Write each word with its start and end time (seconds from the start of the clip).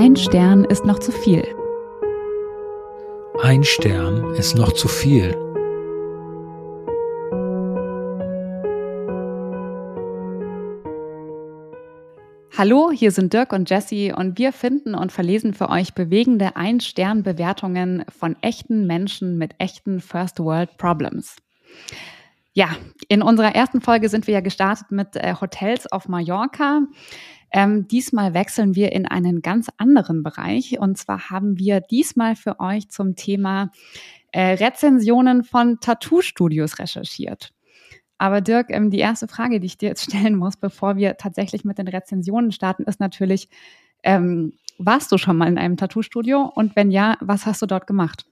Ein 0.00 0.14
Stern 0.14 0.62
ist 0.62 0.84
noch 0.84 1.00
zu 1.00 1.10
viel. 1.10 1.42
Ein 3.42 3.64
Stern 3.64 4.32
ist 4.36 4.54
noch 4.54 4.70
zu 4.70 4.86
viel. 4.86 5.32
Hallo, 12.56 12.92
hier 12.92 13.10
sind 13.10 13.32
Dirk 13.32 13.52
und 13.52 13.68
Jesse 13.70 14.14
und 14.14 14.38
wir 14.38 14.52
finden 14.52 14.94
und 14.94 15.10
verlesen 15.10 15.52
für 15.52 15.68
euch 15.68 15.94
bewegende 15.94 16.54
Ein-Stern-Bewertungen 16.54 18.04
von 18.08 18.36
echten 18.40 18.86
Menschen 18.86 19.36
mit 19.36 19.56
echten 19.58 19.98
First-World-Problems. 19.98 21.34
Ja, 22.52 22.68
in 23.08 23.22
unserer 23.22 23.56
ersten 23.56 23.80
Folge 23.80 24.08
sind 24.08 24.28
wir 24.28 24.34
ja 24.34 24.40
gestartet 24.42 24.92
mit 24.92 25.16
äh, 25.16 25.34
Hotels 25.40 25.90
auf 25.90 26.08
Mallorca. 26.08 26.82
Ähm, 27.50 27.88
diesmal 27.88 28.34
wechseln 28.34 28.74
wir 28.74 28.92
in 28.92 29.06
einen 29.06 29.42
ganz 29.42 29.68
anderen 29.78 30.22
Bereich 30.22 30.78
und 30.78 30.98
zwar 30.98 31.30
haben 31.30 31.58
wir 31.58 31.80
diesmal 31.80 32.36
für 32.36 32.60
euch 32.60 32.90
zum 32.90 33.16
Thema 33.16 33.70
äh, 34.32 34.52
Rezensionen 34.52 35.44
von 35.44 35.80
Tattoo-Studios 35.80 36.78
recherchiert. 36.78 37.52
Aber 38.18 38.40
Dirk, 38.40 38.70
ähm, 38.70 38.90
die 38.90 38.98
erste 38.98 39.28
Frage, 39.28 39.60
die 39.60 39.66
ich 39.66 39.78
dir 39.78 39.88
jetzt 39.88 40.04
stellen 40.10 40.36
muss, 40.36 40.56
bevor 40.56 40.96
wir 40.96 41.16
tatsächlich 41.16 41.64
mit 41.64 41.78
den 41.78 41.88
Rezensionen 41.88 42.52
starten, 42.52 42.82
ist 42.84 43.00
natürlich, 43.00 43.48
ähm, 44.02 44.52
warst 44.78 45.10
du 45.10 45.18
schon 45.18 45.36
mal 45.36 45.48
in 45.48 45.58
einem 45.58 45.76
Tattoo-Studio? 45.76 46.50
Und 46.54 46.76
wenn 46.76 46.90
ja, 46.90 47.16
was 47.20 47.46
hast 47.46 47.62
du 47.62 47.66
dort 47.66 47.86
gemacht? 47.86 48.26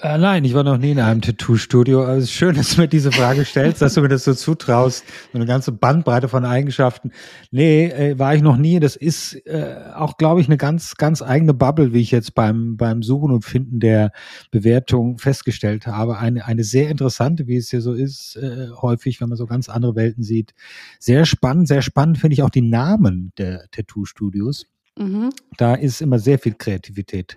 Äh, 0.00 0.16
nein, 0.16 0.44
ich 0.44 0.54
war 0.54 0.62
noch 0.62 0.78
nie 0.78 0.92
in 0.92 1.00
einem 1.00 1.20
Tattoo-Studio. 1.20 2.04
Also 2.04 2.18
es 2.18 2.24
ist 2.24 2.32
schön, 2.32 2.54
dass 2.54 2.74
du 2.74 2.82
mir 2.82 2.88
diese 2.88 3.10
Frage 3.10 3.44
stellst, 3.44 3.82
dass 3.82 3.94
du 3.94 4.00
mir 4.00 4.08
das 4.08 4.24
so 4.24 4.32
zutraust. 4.32 5.04
So 5.32 5.38
eine 5.38 5.46
ganze 5.46 5.72
Bandbreite 5.72 6.28
von 6.28 6.44
Eigenschaften. 6.44 7.10
Nee, 7.50 7.86
äh, 7.86 8.18
war 8.18 8.34
ich 8.34 8.42
noch 8.42 8.56
nie. 8.56 8.78
Das 8.78 8.94
ist 8.94 9.34
äh, 9.46 9.76
auch, 9.94 10.16
glaube 10.16 10.40
ich, 10.40 10.46
eine 10.46 10.56
ganz, 10.56 10.94
ganz 10.96 11.20
eigene 11.20 11.52
Bubble, 11.52 11.92
wie 11.92 12.00
ich 12.00 12.12
jetzt 12.12 12.34
beim, 12.36 12.76
beim 12.76 13.02
Suchen 13.02 13.32
und 13.32 13.44
Finden 13.44 13.80
der 13.80 14.12
Bewertung 14.52 15.18
festgestellt 15.18 15.88
habe. 15.88 16.18
Eine, 16.18 16.46
eine 16.46 16.62
sehr 16.62 16.90
interessante, 16.90 17.48
wie 17.48 17.56
es 17.56 17.70
hier 17.70 17.80
so 17.80 17.92
ist, 17.92 18.36
äh, 18.36 18.68
häufig, 18.80 19.20
wenn 19.20 19.30
man 19.30 19.36
so 19.38 19.46
ganz 19.46 19.68
andere 19.68 19.96
Welten 19.96 20.22
sieht. 20.22 20.54
Sehr 21.00 21.24
spannend, 21.24 21.66
sehr 21.66 21.82
spannend 21.82 22.18
finde 22.18 22.34
ich 22.34 22.42
auch 22.44 22.50
die 22.50 22.62
Namen 22.62 23.32
der 23.36 23.64
Tattoo-Studios. 23.72 24.66
Mhm. 24.96 25.30
Da 25.56 25.74
ist 25.74 26.00
immer 26.00 26.20
sehr 26.20 26.38
viel 26.38 26.54
Kreativität 26.54 27.36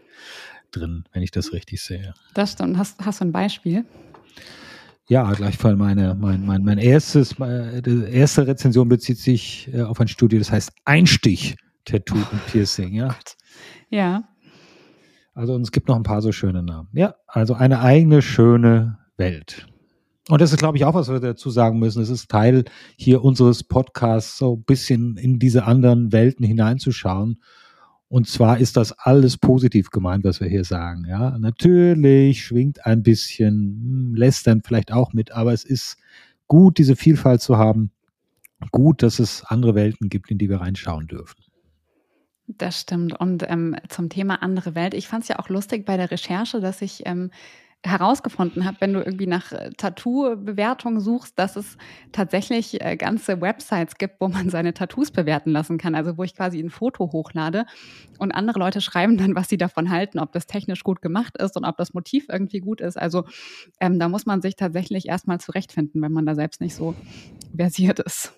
drin, 0.71 1.05
wenn 1.11 1.21
ich 1.21 1.31
das 1.31 1.53
richtig 1.53 1.81
sehe. 1.81 2.13
Das 2.33 2.53
stimmt. 2.53 2.77
Hast, 2.77 2.99
hast 3.03 3.21
du 3.21 3.25
ein 3.25 3.31
Beispiel? 3.31 3.85
Ja, 5.07 5.31
gleichfalls 5.33 5.77
meine, 5.77 6.15
mein, 6.15 6.45
mein, 6.45 6.63
mein 6.63 6.77
erstes, 6.77 7.37
meine 7.37 7.81
erste 8.09 8.47
Rezension 8.47 8.87
bezieht 8.87 9.17
sich 9.17 9.69
äh, 9.73 9.81
auf 9.81 9.99
ein 9.99 10.07
Studio, 10.07 10.39
das 10.39 10.51
heißt 10.51 10.71
Einstich 10.85 11.57
Tattoo 11.85 12.15
und 12.15 12.45
Piercing, 12.47 12.93
ja. 12.93 13.15
Ja. 13.89 14.23
Also 15.33 15.53
und 15.53 15.63
es 15.63 15.71
gibt 15.71 15.87
noch 15.87 15.95
ein 15.95 16.03
paar 16.03 16.21
so 16.21 16.31
schöne 16.31 16.63
Namen. 16.63 16.89
Ja, 16.93 17.15
also 17.27 17.53
eine 17.53 17.81
eigene 17.81 18.21
schöne 18.21 18.99
Welt. 19.17 19.67
Und 20.29 20.39
das 20.39 20.51
ist, 20.51 20.59
glaube 20.59 20.77
ich, 20.77 20.85
auch, 20.85 20.93
was 20.93 21.09
wir 21.09 21.19
dazu 21.19 21.49
sagen 21.49 21.79
müssen. 21.79 22.01
Es 22.01 22.09
ist 22.09 22.29
Teil 22.29 22.63
hier 22.95 23.23
unseres 23.23 23.63
Podcasts, 23.63 24.37
so 24.37 24.55
ein 24.55 24.63
bisschen 24.63 25.17
in 25.17 25.39
diese 25.39 25.65
anderen 25.65 26.11
Welten 26.11 26.45
hineinzuschauen 26.45 27.41
und 28.11 28.27
zwar 28.27 28.57
ist 28.57 28.75
das 28.75 28.91
alles 28.91 29.37
positiv 29.37 29.89
gemeint, 29.89 30.25
was 30.25 30.41
wir 30.41 30.49
hier 30.49 30.65
sagen. 30.65 31.05
Ja, 31.07 31.39
natürlich 31.39 32.43
schwingt 32.43 32.85
ein 32.85 33.03
bisschen 33.03 34.11
hm, 34.11 34.15
lästern 34.15 34.61
vielleicht 34.65 34.91
auch 34.91 35.13
mit, 35.13 35.31
aber 35.31 35.53
es 35.53 35.63
ist 35.63 35.95
gut, 36.47 36.77
diese 36.77 36.97
Vielfalt 36.97 37.41
zu 37.41 37.57
haben. 37.57 37.91
Gut, 38.71 39.01
dass 39.01 39.19
es 39.19 39.45
andere 39.45 39.75
Welten 39.75 40.09
gibt, 40.09 40.29
in 40.29 40.37
die 40.37 40.49
wir 40.49 40.59
reinschauen 40.59 41.07
dürfen. 41.07 41.41
Das 42.47 42.81
stimmt. 42.81 43.17
Und 43.17 43.49
ähm, 43.49 43.77
zum 43.87 44.09
Thema 44.09 44.43
andere 44.43 44.75
Welt, 44.75 44.93
ich 44.93 45.07
fand 45.07 45.23
es 45.23 45.29
ja 45.29 45.39
auch 45.39 45.47
lustig 45.47 45.85
bei 45.85 45.95
der 45.95 46.11
Recherche, 46.11 46.59
dass 46.59 46.81
ich 46.81 47.03
ähm, 47.05 47.31
herausgefunden 47.83 48.65
habe, 48.65 48.77
wenn 48.79 48.93
du 48.93 48.99
irgendwie 48.99 49.25
nach 49.25 49.51
äh, 49.51 49.71
Tattoo-Bewertungen 49.75 50.99
suchst, 50.99 51.37
dass 51.39 51.55
es 51.55 51.77
tatsächlich 52.11 52.79
äh, 52.79 52.95
ganze 52.95 53.41
Websites 53.41 53.97
gibt, 53.97 54.21
wo 54.21 54.27
man 54.27 54.49
seine 54.49 54.73
Tattoos 54.73 55.09
bewerten 55.09 55.51
lassen 55.51 55.79
kann. 55.79 55.95
Also 55.95 56.17
wo 56.17 56.23
ich 56.23 56.35
quasi 56.35 56.59
ein 56.59 56.69
Foto 56.69 57.11
hochlade 57.11 57.65
und 58.19 58.31
andere 58.33 58.59
Leute 58.59 58.81
schreiben 58.81 59.17
dann, 59.17 59.35
was 59.35 59.49
sie 59.49 59.57
davon 59.57 59.89
halten, 59.89 60.19
ob 60.19 60.31
das 60.31 60.45
technisch 60.45 60.83
gut 60.83 61.01
gemacht 61.01 61.37
ist 61.37 61.57
und 61.57 61.65
ob 61.65 61.77
das 61.77 61.93
Motiv 61.93 62.27
irgendwie 62.29 62.59
gut 62.59 62.81
ist. 62.81 62.97
Also 62.97 63.25
ähm, 63.79 63.97
da 63.97 64.09
muss 64.09 64.27
man 64.27 64.41
sich 64.41 64.55
tatsächlich 64.55 65.07
erstmal 65.07 65.39
zurechtfinden, 65.39 66.01
wenn 66.03 66.11
man 66.11 66.25
da 66.25 66.35
selbst 66.35 66.61
nicht 66.61 66.75
so 66.75 66.93
versiert 67.55 67.99
ist. 67.99 68.33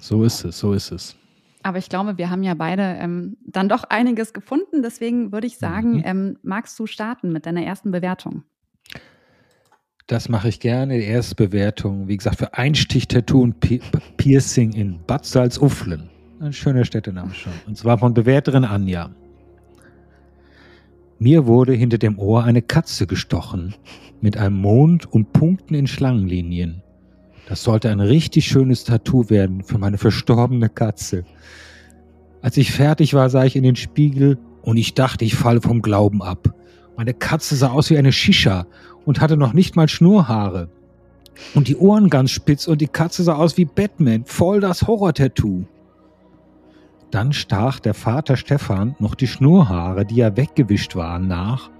So 0.00 0.24
ist 0.24 0.44
es, 0.44 0.58
so 0.58 0.72
ist 0.72 0.90
es. 0.90 1.16
Aber 1.62 1.76
ich 1.76 1.90
glaube, 1.90 2.16
wir 2.16 2.30
haben 2.30 2.42
ja 2.42 2.54
beide 2.54 2.82
ähm, 2.82 3.36
dann 3.44 3.68
doch 3.68 3.84
einiges 3.84 4.32
gefunden. 4.32 4.82
Deswegen 4.82 5.32
würde 5.32 5.46
ich 5.46 5.58
sagen, 5.58 5.98
mhm. 5.98 6.02
ähm, 6.04 6.38
magst 6.42 6.78
du 6.78 6.86
starten 6.86 7.32
mit 7.32 7.44
deiner 7.44 7.62
ersten 7.62 7.90
Bewertung? 7.90 8.44
Das 10.10 10.28
mache 10.28 10.48
ich 10.48 10.58
gerne. 10.58 10.98
Die 10.98 11.04
erste 11.04 11.36
Bewertung, 11.36 12.08
wie 12.08 12.16
gesagt, 12.16 12.38
für 12.38 12.52
Einstich-Tattoo 12.54 13.42
und 13.42 13.60
Piercing 14.16 14.72
in 14.72 14.98
Bad 15.06 15.24
Salzuflen. 15.24 16.10
Ein 16.40 16.52
schöner 16.52 16.84
Städtename 16.84 17.32
schon. 17.32 17.52
Und 17.68 17.78
zwar 17.78 17.96
von 17.96 18.12
Bewerterin 18.12 18.64
Anja. 18.64 19.10
Mir 21.20 21.46
wurde 21.46 21.74
hinter 21.74 21.96
dem 21.96 22.18
Ohr 22.18 22.42
eine 22.42 22.60
Katze 22.60 23.06
gestochen. 23.06 23.76
Mit 24.20 24.36
einem 24.36 24.56
Mond 24.56 25.06
und 25.06 25.32
Punkten 25.32 25.74
in 25.74 25.86
Schlangenlinien. 25.86 26.82
Das 27.46 27.62
sollte 27.62 27.88
ein 27.88 28.00
richtig 28.00 28.46
schönes 28.46 28.82
Tattoo 28.82 29.30
werden 29.30 29.62
für 29.62 29.78
meine 29.78 29.96
verstorbene 29.96 30.70
Katze. 30.70 31.24
Als 32.42 32.56
ich 32.56 32.72
fertig 32.72 33.14
war, 33.14 33.30
sah 33.30 33.44
ich 33.44 33.54
in 33.54 33.62
den 33.62 33.76
Spiegel 33.76 34.38
und 34.62 34.76
ich 34.76 34.94
dachte, 34.94 35.24
ich 35.24 35.36
falle 35.36 35.60
vom 35.60 35.82
Glauben 35.82 36.20
ab. 36.20 36.52
Meine 36.96 37.14
Katze 37.14 37.54
sah 37.54 37.70
aus 37.70 37.90
wie 37.90 37.96
eine 37.96 38.12
Shisha 38.12 38.66
und 39.04 39.20
hatte 39.20 39.36
noch 39.36 39.52
nicht 39.52 39.76
mal 39.76 39.88
Schnurrhaare. 39.88 40.68
Und 41.54 41.68
die 41.68 41.76
Ohren 41.76 42.10
ganz 42.10 42.30
spitz 42.30 42.66
und 42.66 42.80
die 42.80 42.88
Katze 42.88 43.22
sah 43.22 43.34
aus 43.34 43.56
wie 43.56 43.64
Batman, 43.64 44.24
voll 44.24 44.60
das 44.60 44.86
Horror-Tattoo. 44.86 45.64
Dann 47.10 47.32
stach 47.32 47.80
der 47.80 47.94
Vater 47.94 48.36
Stefan 48.36 48.94
noch 48.98 49.14
die 49.14 49.26
Schnurrhaare, 49.26 50.04
die 50.04 50.16
ja 50.16 50.36
weggewischt 50.36 50.94
waren, 50.96 51.26
nach. 51.26 51.70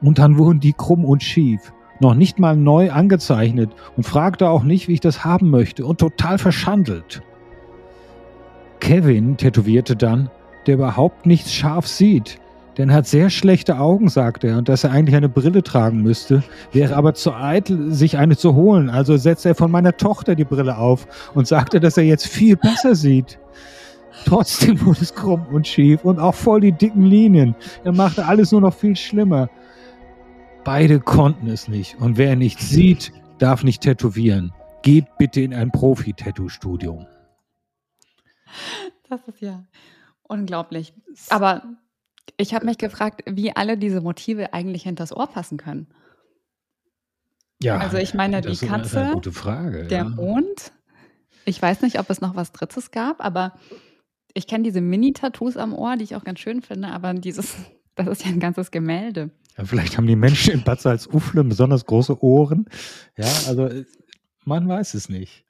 Und 0.00 0.18
dann 0.18 0.38
wurden 0.38 0.60
die 0.60 0.72
krumm 0.72 1.04
und 1.04 1.22
schief, 1.22 1.72
noch 2.00 2.14
nicht 2.14 2.38
mal 2.38 2.56
neu 2.56 2.90
angezeichnet 2.90 3.70
und 3.96 4.04
fragte 4.04 4.48
auch 4.48 4.62
nicht, 4.62 4.88
wie 4.88 4.94
ich 4.94 5.00
das 5.00 5.24
haben 5.24 5.50
möchte 5.50 5.84
und 5.84 5.98
total 5.98 6.38
verschandelt. 6.38 7.22
Kevin 8.80 9.36
tätowierte 9.36 9.96
dann, 9.96 10.30
der 10.66 10.74
überhaupt 10.74 11.26
nichts 11.26 11.52
scharf 11.52 11.86
sieht, 11.86 12.38
denn 12.78 12.90
er 12.90 12.96
hat 12.96 13.06
sehr 13.08 13.28
schlechte 13.28 13.78
Augen, 13.78 14.08
sagt 14.08 14.44
er, 14.44 14.56
und 14.56 14.68
dass 14.68 14.84
er 14.84 14.92
eigentlich 14.92 15.16
eine 15.16 15.28
Brille 15.28 15.64
tragen 15.64 16.00
müsste, 16.00 16.44
wäre 16.72 16.94
aber 16.94 17.12
zu 17.12 17.34
eitel, 17.34 17.92
sich 17.92 18.16
eine 18.16 18.36
zu 18.36 18.54
holen. 18.54 18.88
Also 18.88 19.16
setzt 19.16 19.44
er 19.44 19.56
von 19.56 19.70
meiner 19.70 19.96
Tochter 19.96 20.36
die 20.36 20.44
Brille 20.44 20.78
auf 20.78 21.06
und 21.34 21.48
sagte, 21.48 21.80
dass 21.80 21.96
er 21.96 22.04
jetzt 22.04 22.28
viel 22.28 22.56
besser 22.56 22.94
sieht. 22.94 23.40
Trotzdem 24.24 24.80
wurde 24.84 25.00
es 25.02 25.12
krumm 25.14 25.44
und 25.52 25.66
schief 25.66 26.04
und 26.04 26.20
auch 26.20 26.34
voll 26.34 26.60
die 26.60 26.72
dicken 26.72 27.04
Linien. 27.04 27.56
Er 27.82 27.92
machte 27.92 28.24
alles 28.24 28.52
nur 28.52 28.60
noch 28.60 28.74
viel 28.74 28.96
schlimmer. 28.96 29.50
Beide 30.64 31.00
konnten 31.00 31.48
es 31.48 31.66
nicht. 31.66 31.96
Und 32.00 32.16
wer 32.16 32.36
nichts 32.36 32.68
sieht, 32.68 33.12
darf 33.38 33.64
nicht 33.64 33.82
tätowieren. 33.82 34.52
Geht 34.82 35.06
bitte 35.18 35.40
in 35.40 35.52
ein 35.52 35.70
Profi-Tattoo-Studio. 35.72 37.06
Das 39.08 39.26
ist 39.26 39.40
ja 39.40 39.64
unglaublich. 40.22 40.92
Aber 41.30 41.62
ich 42.36 42.54
habe 42.54 42.66
mich 42.66 42.78
gefragt, 42.78 43.22
wie 43.26 43.54
alle 43.54 43.78
diese 43.78 44.00
Motive 44.00 44.52
eigentlich 44.52 44.82
hinters 44.82 45.14
Ohr 45.14 45.26
passen 45.26 45.58
können. 45.58 45.88
Ja, 47.62 47.78
also 47.78 47.96
ich 47.96 48.14
meine, 48.14 48.40
die 48.40 48.56
Katze, 48.56 49.20
Frage, 49.32 49.86
der 49.86 49.98
ja. 49.98 50.04
Mond. 50.04 50.72
Ich 51.44 51.60
weiß 51.60 51.82
nicht, 51.82 51.98
ob 51.98 52.08
es 52.10 52.20
noch 52.20 52.36
was 52.36 52.52
Drittes 52.52 52.90
gab, 52.90 53.24
aber 53.24 53.54
ich 54.34 54.46
kenne 54.46 54.64
diese 54.64 54.80
Mini-Tattoos 54.80 55.56
am 55.56 55.74
Ohr, 55.74 55.96
die 55.96 56.04
ich 56.04 56.14
auch 56.14 56.24
ganz 56.24 56.38
schön 56.38 56.62
finde, 56.62 56.88
aber 56.88 57.14
dieses, 57.14 57.56
das 57.94 58.06
ist 58.06 58.24
ja 58.24 58.30
ein 58.30 58.40
ganzes 58.40 58.70
Gemälde. 58.70 59.30
Ja, 59.56 59.64
vielleicht 59.64 59.96
haben 59.96 60.06
die 60.06 60.16
Menschen 60.16 60.54
in 60.54 60.62
Bad 60.62 60.80
Salzuflen 60.80 61.48
besonders 61.48 61.84
große 61.84 62.22
Ohren. 62.22 62.66
Ja, 63.16 63.26
also 63.48 63.68
man 64.44 64.68
weiß 64.68 64.94
es 64.94 65.08
nicht. 65.08 65.44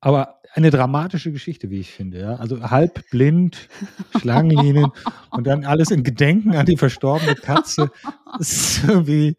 Aber 0.00 0.40
eine 0.52 0.70
dramatische 0.70 1.32
Geschichte, 1.32 1.70
wie 1.70 1.80
ich 1.80 1.90
finde. 1.90 2.20
Ja? 2.20 2.36
Also 2.36 2.70
halb 2.70 3.08
blind, 3.10 3.68
Schlangenlinien 4.18 4.90
und 5.30 5.46
dann 5.46 5.64
alles 5.64 5.90
in 5.90 6.04
Gedenken 6.04 6.54
an 6.54 6.66
die 6.66 6.76
verstorbene 6.76 7.34
Katze. 7.34 7.90
Das 8.38 8.52
ist 8.52 8.84
irgendwie 8.84 9.38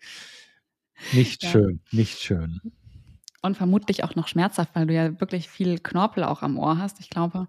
nicht 1.14 1.44
ja. 1.44 1.52
schön, 1.52 1.80
nicht 1.92 2.20
schön. 2.20 2.60
Und 3.44 3.56
vermutlich 3.56 4.04
auch 4.04 4.16
noch 4.16 4.28
schmerzhaft, 4.28 4.72
weil 4.74 4.88
du 4.88 4.96
ja 4.96 5.20
wirklich 5.22 5.48
viel 5.48 5.78
Knorpel 5.78 6.24
auch 6.24 6.42
am 6.42 6.58
Ohr 6.58 6.80
hast. 6.80 7.00
Ich 7.00 7.12
glaube, 7.12 7.48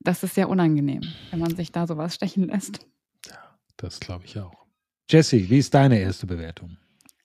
das 0.00 0.22
ist 0.22 0.34
sehr 0.34 0.48
unangenehm, 0.48 1.02
wenn 1.30 1.38
man 1.38 1.54
sich 1.54 1.70
da 1.70 1.86
sowas 1.86 2.14
stechen 2.14 2.48
lässt. 2.48 2.86
Ja, 3.28 3.36
das 3.76 4.00
glaube 4.00 4.24
ich 4.24 4.38
auch. 4.38 4.66
Jessie, 5.08 5.50
wie 5.50 5.58
ist 5.58 5.74
deine 5.74 5.98
erste 6.00 6.26
Bewertung? 6.26 6.78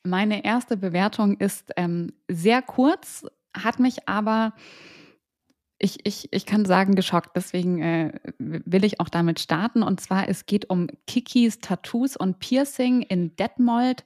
Meine 0.03 0.43
erste 0.43 0.77
Bewertung 0.77 1.37
ist 1.37 1.71
ähm, 1.77 2.11
sehr 2.27 2.61
kurz, 2.61 3.25
hat 3.53 3.80
mich 3.80 4.07
aber 4.07 4.53
ich, 5.83 6.06
ich, 6.06 6.31
ich 6.31 6.45
kann 6.45 6.65
sagen, 6.65 6.94
geschockt. 6.94 7.31
Deswegen 7.36 7.81
äh, 7.81 8.13
will 8.38 8.86
ich 8.86 9.00
auch 9.00 9.09
damit 9.09 9.39
starten. 9.39 9.81
Und 9.81 10.00
zwar, 10.00 10.30
es 10.30 10.45
geht 10.45 10.69
um 10.69 10.88
Kikis 11.07 11.59
Tattoos 11.59 12.15
und 12.15 12.39
Piercing 12.39 13.01
in 13.01 13.36
Detmold 13.36 14.06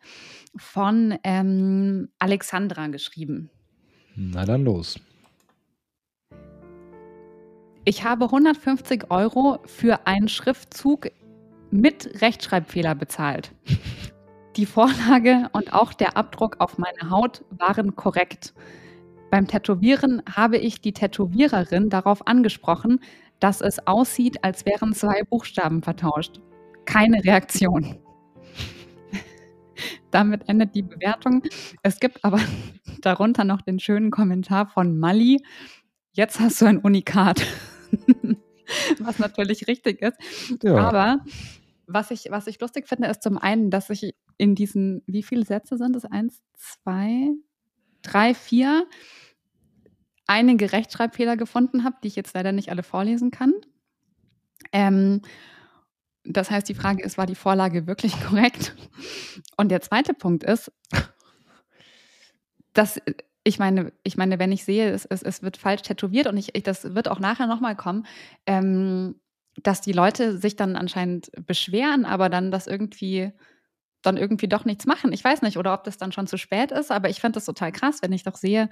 von 0.55 1.19
ähm, 1.23 2.09
Alexandra 2.17 2.87
geschrieben. 2.87 3.49
Na 4.15 4.45
dann 4.45 4.63
los. 4.63 4.99
Ich 7.83 8.03
habe 8.03 8.25
150 8.25 9.11
Euro 9.11 9.59
für 9.65 10.07
einen 10.07 10.29
Schriftzug 10.29 11.11
mit 11.71 12.21
Rechtschreibfehler 12.21 12.95
bezahlt. 12.95 13.51
Die 14.55 14.65
Vorlage 14.65 15.49
und 15.51 15.73
auch 15.73 15.93
der 15.93 16.15
Abdruck 16.15 16.55
auf 16.59 16.77
meine 16.77 17.09
Haut 17.09 17.43
waren 17.49 17.95
korrekt. 17.95 18.53
Beim 19.35 19.47
Tätowieren 19.47 20.21
habe 20.33 20.55
ich 20.55 20.79
die 20.79 20.93
Tätowiererin 20.93 21.89
darauf 21.89 22.25
angesprochen, 22.25 23.01
dass 23.41 23.59
es 23.59 23.85
aussieht, 23.85 24.41
als 24.45 24.65
wären 24.65 24.93
zwei 24.93 25.23
Buchstaben 25.23 25.83
vertauscht. 25.83 26.39
Keine 26.85 27.21
Reaktion. 27.21 27.97
Damit 30.09 30.47
endet 30.47 30.73
die 30.73 30.83
Bewertung. 30.83 31.43
Es 31.83 31.99
gibt 31.99 32.23
aber 32.23 32.39
darunter 33.01 33.43
noch 33.43 33.59
den 33.59 33.77
schönen 33.77 34.09
Kommentar 34.09 34.67
von 34.67 34.97
Mali. 34.97 35.43
Jetzt 36.13 36.39
hast 36.39 36.61
du 36.61 36.65
ein 36.67 36.77
Unikat. 36.77 37.45
was 38.99 39.19
natürlich 39.19 39.67
richtig 39.67 40.01
ist. 40.01 40.15
Ja. 40.63 40.77
Aber 40.77 41.25
was 41.87 42.09
ich, 42.09 42.27
was 42.29 42.47
ich 42.47 42.61
lustig 42.61 42.87
finde, 42.87 43.09
ist 43.09 43.21
zum 43.21 43.37
einen, 43.37 43.69
dass 43.69 43.89
ich 43.89 44.15
in 44.37 44.55
diesen, 44.55 45.03
wie 45.07 45.23
viele 45.23 45.43
Sätze 45.43 45.75
sind 45.75 45.93
es? 45.93 46.05
Eins, 46.05 46.41
zwei, 46.53 47.31
drei, 48.01 48.33
vier, 48.33 48.87
einige 50.27 50.71
Rechtschreibfehler 50.71 51.37
gefunden 51.37 51.83
habe, 51.83 51.97
die 52.03 52.07
ich 52.07 52.15
jetzt 52.15 52.33
leider 52.33 52.51
nicht 52.51 52.69
alle 52.69 52.83
vorlesen 52.83 53.31
kann. 53.31 53.53
Ähm, 54.71 55.21
das 56.23 56.49
heißt, 56.49 56.67
die 56.67 56.75
Frage 56.75 57.03
ist, 57.03 57.17
war 57.17 57.27
die 57.27 57.35
Vorlage 57.35 57.87
wirklich 57.87 58.19
korrekt? 58.27 58.75
Und 59.57 59.69
der 59.69 59.81
zweite 59.81 60.13
Punkt 60.13 60.43
ist, 60.43 60.71
dass 62.73 62.99
ich 63.47 63.59
meine, 63.59 63.93
ich 64.03 64.17
meine, 64.17 64.39
wenn 64.39 64.51
ich 64.51 64.65
sehe, 64.65 64.91
es, 64.91 65.05
es, 65.05 65.21
es 65.21 65.43
wird 65.43 65.57
falsch 65.57 65.83
tätowiert 65.83 66.25
und 66.25 66.35
ich, 66.35 66.55
ich 66.55 66.63
das 66.63 66.95
wird 66.95 67.07
auch 67.07 67.19
nachher 67.19 67.45
nochmal 67.45 67.75
kommen, 67.75 68.07
ähm, 68.47 69.21
dass 69.61 69.81
die 69.81 69.93
Leute 69.93 70.37
sich 70.37 70.55
dann 70.55 70.75
anscheinend 70.75 71.29
beschweren, 71.45 72.05
aber 72.05 72.29
dann 72.29 72.51
das 72.51 72.67
irgendwie 72.67 73.31
dann 74.01 74.17
irgendwie 74.17 74.47
doch 74.47 74.65
nichts 74.65 74.85
machen. 74.85 75.13
Ich 75.13 75.23
weiß 75.23 75.41
nicht, 75.41 75.57
oder 75.57 75.73
ob 75.73 75.83
das 75.83 75.97
dann 75.97 76.11
schon 76.11 76.27
zu 76.27 76.37
spät 76.37 76.71
ist, 76.71 76.91
aber 76.91 77.09
ich 77.09 77.21
finde 77.21 77.37
das 77.37 77.45
total 77.45 77.71
krass, 77.71 78.01
wenn 78.01 78.13
ich 78.13 78.23
doch 78.23 78.35
sehe, 78.35 78.69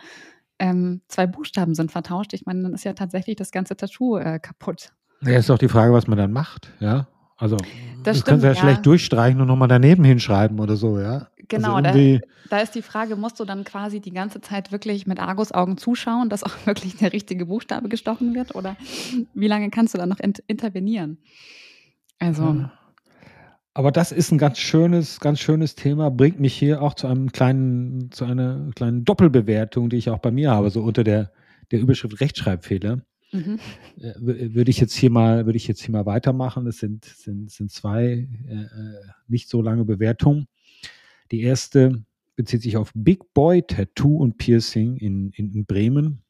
ähm, 0.59 1.01
zwei 1.07 1.27
Buchstaben 1.27 1.75
sind 1.75 1.91
vertauscht. 1.91 2.33
Ich 2.33 2.45
meine, 2.45 2.63
dann 2.63 2.73
ist 2.73 2.83
ja 2.83 2.93
tatsächlich 2.93 3.35
das 3.35 3.51
ganze 3.51 3.75
Tattoo 3.75 4.17
äh, 4.17 4.39
kaputt. 4.39 4.91
Ja, 5.21 5.37
ist 5.37 5.49
doch 5.49 5.57
die 5.57 5.69
Frage, 5.69 5.93
was 5.93 6.07
man 6.07 6.17
dann 6.17 6.31
macht, 6.31 6.71
ja. 6.79 7.07
Also, 7.37 7.57
das 8.03 8.19
du 8.19 8.23
kannst 8.23 8.43
ja, 8.43 8.51
ja 8.51 8.55
schlecht 8.55 8.85
durchstreichen 8.85 9.41
und 9.41 9.47
nochmal 9.47 9.67
daneben 9.67 10.03
hinschreiben 10.03 10.59
oder 10.59 10.75
so, 10.75 10.99
ja. 10.99 11.27
Genau, 11.49 11.75
also 11.75 11.89
da, 11.91 12.19
da, 12.49 12.59
ist 12.59 12.73
die 12.73 12.81
Frage, 12.81 13.15
musst 13.15 13.39
du 13.39 13.45
dann 13.45 13.63
quasi 13.63 13.99
die 13.99 14.13
ganze 14.13 14.39
Zeit 14.39 14.71
wirklich 14.71 15.07
mit 15.07 15.19
Argusaugen 15.19 15.77
zuschauen, 15.77 16.29
dass 16.29 16.43
auch 16.43 16.53
wirklich 16.65 16.97
der 16.97 17.11
richtige 17.11 17.45
Buchstabe 17.45 17.89
gestochen 17.89 18.33
wird? 18.33 18.55
Oder 18.55 18.77
wie 19.33 19.47
lange 19.47 19.69
kannst 19.69 19.93
du 19.93 19.97
dann 19.97 20.09
noch 20.09 20.19
intervenieren? 20.19 21.17
Also. 22.19 22.43
Ja. 22.43 22.71
Aber 23.73 23.91
das 23.91 24.11
ist 24.11 24.31
ein 24.31 24.37
ganz 24.37 24.59
schönes, 24.59 25.19
ganz 25.19 25.39
schönes 25.39 25.75
Thema, 25.75 26.11
bringt 26.11 26.39
mich 26.39 26.53
hier 26.53 26.81
auch 26.81 26.93
zu 26.93 27.07
einem 27.07 27.31
kleinen, 27.31 28.11
zu 28.11 28.25
einer 28.25 28.69
kleinen 28.75 29.03
Doppelbewertung, 29.03 29.89
die 29.89 29.97
ich 29.97 30.09
auch 30.09 30.19
bei 30.19 30.31
mir 30.31 30.51
habe, 30.51 30.69
so 30.69 30.83
unter 30.83 31.03
der, 31.03 31.31
der 31.71 31.79
Überschrift 31.79 32.21
Rechtschreibfehler. 32.21 33.01
Mhm. 33.31 33.59
Äh, 33.99 34.13
würde 34.53 34.69
ich 34.69 34.79
jetzt 34.79 34.93
hier 34.93 35.09
mal, 35.09 35.45
würde 35.45 35.57
ich 35.57 35.67
jetzt 35.67 35.81
hier 35.81 35.91
mal 35.91 36.05
weitermachen. 36.05 36.67
Es 36.67 36.77
sind, 36.77 37.03
sind, 37.03 37.49
sind 37.51 37.71
zwei 37.71 38.27
äh, 38.47 38.53
äh, 38.53 39.07
nicht 39.27 39.49
so 39.49 39.61
lange 39.61 39.85
Bewertungen. 39.85 40.47
Die 41.31 41.41
erste 41.41 42.03
bezieht 42.35 42.61
sich 42.61 42.77
auf 42.77 42.91
Big 42.93 43.33
Boy 43.33 43.63
Tattoo 43.63 44.17
und 44.17 44.37
Piercing 44.37 44.97
in, 44.97 45.31
in, 45.31 45.65
Bremen 45.65 46.21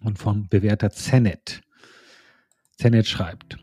und 0.00 0.18
von 0.18 0.48
Bewerter 0.48 0.90
Zenet. 0.90 1.62
Zenet 2.76 3.06
schreibt, 3.06 3.58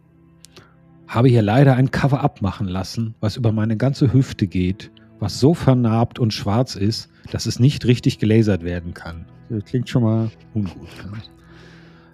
habe 1.11 1.27
hier 1.27 1.41
leider 1.41 1.75
ein 1.75 1.91
Cover 1.91 2.21
abmachen 2.21 2.69
lassen, 2.69 3.15
was 3.19 3.35
über 3.35 3.51
meine 3.51 3.75
ganze 3.75 4.13
Hüfte 4.13 4.47
geht, 4.47 4.91
was 5.19 5.41
so 5.41 5.53
vernarbt 5.53 6.19
und 6.19 6.33
schwarz 6.33 6.75
ist, 6.75 7.09
dass 7.31 7.45
es 7.47 7.59
nicht 7.59 7.85
richtig 7.85 8.17
gelasert 8.17 8.63
werden 8.63 8.93
kann. 8.93 9.25
Das 9.49 9.65
klingt 9.65 9.89
schon 9.89 10.03
mal 10.03 10.31
ungut. 10.53 10.87
Ne? 11.11 11.21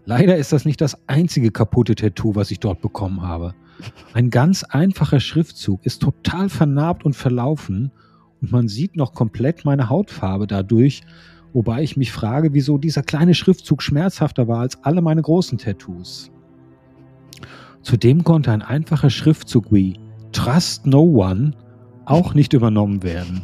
Leider 0.05 0.35
ist 0.37 0.51
das 0.51 0.65
nicht 0.65 0.81
das 0.81 0.97
einzige 1.07 1.51
kaputte 1.51 1.93
Tattoo, 1.93 2.33
was 2.33 2.49
ich 2.49 2.59
dort 2.59 2.81
bekommen 2.81 3.21
habe. 3.21 3.53
Ein 4.13 4.31
ganz 4.31 4.63
einfacher 4.63 5.19
Schriftzug 5.19 5.85
ist 5.85 6.01
total 6.01 6.49
vernarbt 6.49 7.05
und 7.05 7.15
verlaufen 7.15 7.91
und 8.41 8.51
man 8.51 8.67
sieht 8.67 8.95
noch 8.95 9.13
komplett 9.13 9.63
meine 9.63 9.89
Hautfarbe 9.89 10.47
dadurch, 10.47 11.03
wobei 11.53 11.83
ich 11.83 11.97
mich 11.97 12.11
frage, 12.11 12.51
wieso 12.53 12.79
dieser 12.79 13.03
kleine 13.03 13.35
Schriftzug 13.35 13.83
schmerzhafter 13.83 14.47
war 14.47 14.61
als 14.61 14.83
alle 14.83 15.03
meine 15.03 15.21
großen 15.21 15.59
Tattoos. 15.59 16.31
Zudem 17.87 18.25
konnte 18.25 18.51
ein 18.51 18.61
einfacher 18.61 19.09
Schriftzug 19.09 19.71
wie 19.71 19.97
Trust 20.33 20.85
No 20.85 21.03
One 21.03 21.53
auch 22.03 22.33
nicht 22.33 22.51
übernommen 22.51 23.01
werden. 23.01 23.43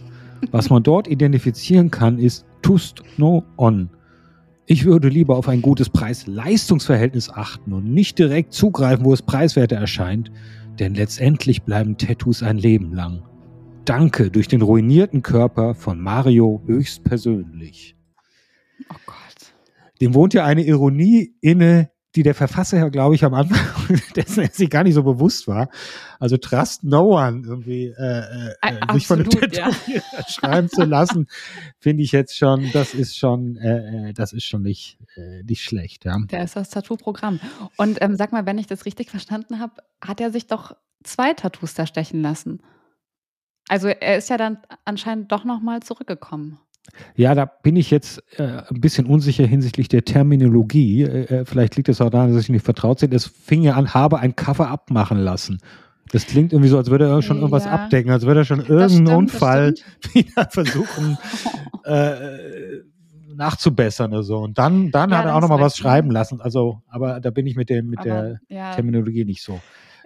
Was 0.51 0.69
man 0.69 0.83
dort 0.83 1.07
identifizieren 1.07 1.89
kann, 1.89 2.19
ist 2.19 2.45
Tust 2.61 3.03
No 3.15 3.45
On. 3.55 3.89
Ich 4.65 4.83
würde 4.83 5.07
lieber 5.07 5.37
auf 5.37 5.47
ein 5.47 5.61
gutes 5.61 5.89
Preis-Leistungsverhältnis 5.89 7.29
achten 7.29 7.71
und 7.71 7.85
nicht 7.85 8.19
direkt 8.19 8.51
zugreifen, 8.51 9.05
wo 9.05 9.13
es 9.13 9.21
preiswerter 9.21 9.77
erscheint, 9.77 10.29
denn 10.77 10.93
letztendlich 10.93 11.61
bleiben 11.63 11.95
Tattoos 11.95 12.43
ein 12.43 12.57
Leben 12.57 12.93
lang. 12.93 13.23
Danke 13.85 14.29
durch 14.29 14.49
den 14.49 14.61
ruinierten 14.61 15.21
Körper 15.21 15.73
von 15.73 16.01
Mario 16.01 16.61
höchstpersönlich. 16.65 17.95
Oh 18.91 18.97
Gott. 19.05 19.53
Dem 20.01 20.13
wohnt 20.13 20.33
ja 20.33 20.43
eine 20.43 20.65
Ironie 20.65 21.33
inne, 21.39 21.92
die 22.15 22.23
der 22.23 22.35
Verfasser 22.35 22.77
ja, 22.77 22.89
glaube 22.89 23.15
ich, 23.15 23.23
am 23.23 23.33
Anfang 23.33 23.99
dessen 24.15 24.43
er 24.43 24.49
sich 24.49 24.69
gar 24.69 24.83
nicht 24.83 24.93
so 24.93 25.03
bewusst 25.03 25.47
war. 25.47 25.69
Also 26.19 26.37
Trust 26.37 26.83
No 26.83 27.17
One 27.17 27.41
irgendwie 27.45 27.87
äh, 27.87 28.51
äh, 28.51 28.55
Absolut, 28.61 28.93
sich 28.93 29.07
von 29.07 29.19
dem 29.19 29.29
Tätowierer 29.29 29.75
ja. 29.87 30.23
schreiben 30.27 30.69
zu 30.69 30.83
lassen, 30.83 31.27
finde 31.79 32.03
ich 32.03 32.11
jetzt 32.11 32.37
schon, 32.37 32.69
das 32.71 32.93
ist 32.93 33.17
schon, 33.17 33.57
äh, 33.57 34.09
äh, 34.09 34.13
das 34.13 34.33
ist 34.33 34.45
schon 34.45 34.61
nicht, 34.61 34.99
äh, 35.15 35.43
nicht 35.43 35.63
schlecht. 35.63 36.05
Ja. 36.05 36.17
Der 36.31 36.43
ist 36.43 36.55
das 36.55 36.69
Tattoo-Programm. 36.69 37.39
Und 37.77 38.01
ähm, 38.01 38.15
sag 38.15 38.31
mal, 38.31 38.45
wenn 38.45 38.57
ich 38.57 38.67
das 38.67 38.85
richtig 38.85 39.09
verstanden 39.09 39.59
habe, 39.59 39.73
hat 40.01 40.21
er 40.21 40.31
sich 40.31 40.47
doch 40.47 40.75
zwei 41.03 41.33
Tattoos 41.33 41.73
da 41.73 41.85
stechen 41.85 42.21
lassen. 42.21 42.61
Also 43.69 43.87
er 43.87 44.17
ist 44.17 44.29
ja 44.29 44.37
dann 44.37 44.57
anscheinend 44.85 45.31
doch 45.31 45.45
nochmal 45.45 45.81
zurückgekommen. 45.81 46.59
Ja, 47.15 47.33
da 47.33 47.45
bin 47.45 47.75
ich 47.75 47.91
jetzt 47.91 48.23
äh, 48.37 48.61
ein 48.69 48.81
bisschen 48.81 49.05
unsicher 49.05 49.45
hinsichtlich 49.45 49.87
der 49.87 50.05
Terminologie. 50.05 51.03
Äh, 51.03 51.23
äh 51.23 51.45
vielleicht 51.45 51.75
liegt 51.75 51.89
es 51.89 52.01
auch 52.01 52.09
daran, 52.09 52.33
dass 52.33 52.43
ich 52.43 52.49
nicht 52.49 52.65
vertraut 52.65 52.99
bin. 52.99 53.11
Es 53.11 53.25
fing 53.25 53.63
ja 53.63 53.73
an, 53.73 53.93
habe 53.93 54.19
ein 54.19 54.35
Cover 54.35 54.67
abmachen 54.69 55.17
lassen. 55.17 55.59
Das 56.11 56.27
klingt 56.27 56.53
irgendwie 56.53 56.69
so, 56.69 56.77
als 56.77 56.89
würde 56.89 57.07
er 57.07 57.21
schon 57.21 57.37
irgendwas 57.37 57.65
ja. 57.65 57.71
abdecken, 57.71 58.11
als 58.11 58.25
würde 58.25 58.41
er 58.41 58.45
schon 58.45 58.59
irgendeinen 58.59 58.89
stimmt, 58.89 59.09
Unfall 59.09 59.73
wieder 60.13 60.47
versuchen 60.49 61.17
äh, 61.85 62.83
nachzubessern 63.35 64.11
oder 64.11 64.23
so. 64.23 64.37
Und 64.39 64.57
dann, 64.57 64.91
dann 64.91 65.09
ja, 65.09 65.17
hat 65.17 65.25
er 65.25 65.35
auch 65.35 65.41
nochmal 65.41 65.59
was 65.59 65.77
schreiben 65.77 66.11
lassen. 66.11 66.41
Also, 66.41 66.81
aber 66.87 67.19
da 67.19 67.31
bin 67.31 67.47
ich 67.47 67.55
mit, 67.55 67.69
dem, 67.69 67.89
mit 67.89 67.99
aber, 67.99 68.09
der 68.09 68.39
ja. 68.49 68.75
Terminologie 68.75 69.25
nicht 69.25 69.41
so. 69.41 69.59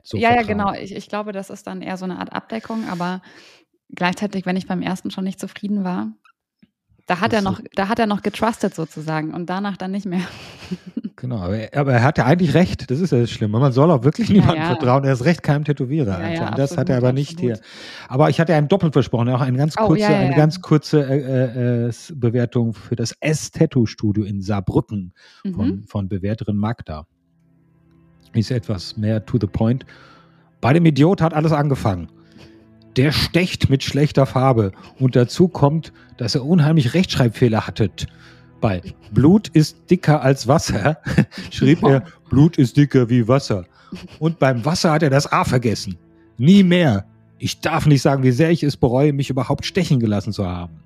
so 0.03 0.17
ja, 0.17 0.29
vertraut. 0.29 0.47
ja, 0.47 0.53
genau. 0.53 0.73
Ich, 0.73 0.95
ich 0.95 1.09
glaube, 1.09 1.33
das 1.33 1.49
ist 1.49 1.67
dann 1.67 1.81
eher 1.81 1.97
so 1.97 2.05
eine 2.05 2.19
Art 2.19 2.31
Abdeckung, 2.31 2.87
aber 2.89 3.21
gleichzeitig, 3.93 4.45
wenn 4.45 4.55
ich 4.55 4.67
beim 4.67 4.81
ersten 4.81 5.11
schon 5.11 5.25
nicht 5.25 5.39
zufrieden 5.39 5.83
war, 5.83 6.13
da 7.07 7.21
hat 7.21 7.33
er 7.33 7.41
noch, 7.41 7.61
da 7.73 7.87
hat 7.87 7.99
er 7.99 8.05
noch 8.05 8.21
getrustet 8.21 8.75
sozusagen 8.75 9.33
und 9.33 9.49
danach 9.49 9.77
dann 9.77 9.91
nicht 9.91 10.05
mehr. 10.05 10.21
Genau, 11.19 11.37
aber 11.37 11.57
er, 11.57 11.79
aber 11.81 11.93
er 11.93 12.03
hatte 12.03 12.25
eigentlich 12.25 12.53
recht. 12.53 12.91
Das 12.91 12.99
ist 12.99 13.11
ja 13.11 13.19
das 13.19 13.31
Schlimme. 13.31 13.57
Man 13.57 13.71
soll 13.71 13.89
auch 13.89 14.03
wirklich 14.03 14.29
niemandem 14.29 14.57
ja, 14.57 14.69
ja. 14.69 14.75
vertrauen. 14.75 15.03
Er 15.03 15.13
ist 15.13 15.25
recht 15.25 15.41
keinem 15.41 15.65
Tätowierer. 15.65 16.31
Ja, 16.31 16.49
und 16.49 16.59
das 16.59 16.77
hat 16.77 16.89
er 16.89 16.97
aber 16.97 17.11
nicht 17.11 17.37
absolut. 17.37 17.55
hier. 17.55 17.65
Aber 18.07 18.29
ich 18.29 18.39
hatte 18.39 18.53
einem 18.53 18.67
doppelt 18.67 18.93
versprochen, 18.93 19.27
auch 19.29 19.41
eine 19.41 19.57
ganz 19.57 19.73
oh, 19.79 19.87
kurze, 19.87 20.05
eine 20.05 20.35
ganz 20.35 20.61
kurze 20.61 21.01
äh, 21.01 21.87
äh, 21.87 21.91
Bewertung 22.13 22.75
für 22.75 22.95
das 22.95 23.15
S-Tattoo-Studio 23.19 24.25
in 24.25 24.43
Saarbrücken 24.43 25.11
mhm. 25.43 25.53
von, 25.55 25.83
von 25.87 26.07
Bewerterin 26.07 26.55
Magda. 26.55 27.07
Ist 28.33 28.51
etwas 28.51 28.95
mehr 28.95 29.25
to 29.25 29.39
the 29.41 29.47
point. 29.47 29.87
Bei 30.61 30.71
dem 30.71 30.85
Idiot 30.85 31.23
hat 31.23 31.33
alles 31.33 31.51
angefangen 31.51 32.09
der 32.97 33.11
stecht 33.11 33.69
mit 33.69 33.83
schlechter 33.83 34.25
Farbe. 34.25 34.71
Und 34.99 35.15
dazu 35.15 35.47
kommt, 35.47 35.93
dass 36.17 36.35
er 36.35 36.45
unheimlich 36.45 36.93
Rechtschreibfehler 36.93 37.67
hattet. 37.67 38.07
Bei 38.59 38.81
Blut 39.11 39.49
ist 39.49 39.77
dicker 39.89 40.21
als 40.21 40.47
Wasser 40.47 40.97
schrieb 41.51 41.83
er, 41.83 42.03
Blut 42.29 42.57
ist 42.57 42.75
dicker 42.75 43.07
wie 43.07 43.27
Wasser. 43.27 43.65
Und 44.19 44.39
beim 44.39 44.65
Wasser 44.65 44.91
hat 44.91 45.03
er 45.03 45.11
das 45.11 45.31
A 45.31 45.43
vergessen. 45.43 45.97
Nie 46.37 46.63
mehr. 46.63 47.05
Ich 47.37 47.61
darf 47.61 47.85
nicht 47.85 48.01
sagen, 48.01 48.23
wie 48.23 48.31
sehr 48.31 48.49
ich 48.49 48.63
es 48.63 48.75
bereue, 48.75 49.13
mich 49.13 49.29
überhaupt 49.29 49.65
stechen 49.65 49.99
gelassen 49.99 50.33
zu 50.33 50.45
haben. 50.45 50.79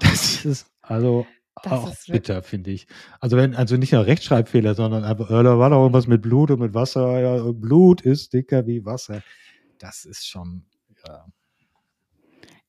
Das 0.00 0.44
ist 0.44 0.66
also 0.82 1.26
Das 1.62 1.72
auch 1.72 1.92
ist 1.92 2.08
bitter, 2.08 2.42
finde 2.42 2.72
ich. 2.72 2.88
Also 3.20 3.36
wenn, 3.36 3.54
also 3.54 3.76
nicht 3.76 3.92
nur 3.92 4.04
Rechtschreibfehler, 4.04 4.74
sondern 4.74 5.04
einfach, 5.04 5.30
äh, 5.30 5.42
da 5.44 5.58
war 5.60 5.70
doch 5.70 5.80
irgendwas 5.80 6.08
mit 6.08 6.22
Blut 6.22 6.50
und 6.50 6.58
mit 6.58 6.74
Wasser. 6.74 7.20
Ja, 7.20 7.52
Blut 7.52 8.00
ist 8.00 8.32
dicker 8.32 8.66
wie 8.66 8.84
Wasser. 8.84 9.22
Das 9.78 10.04
ist 10.04 10.26
schon, 10.26 10.64
ja. 11.06 11.24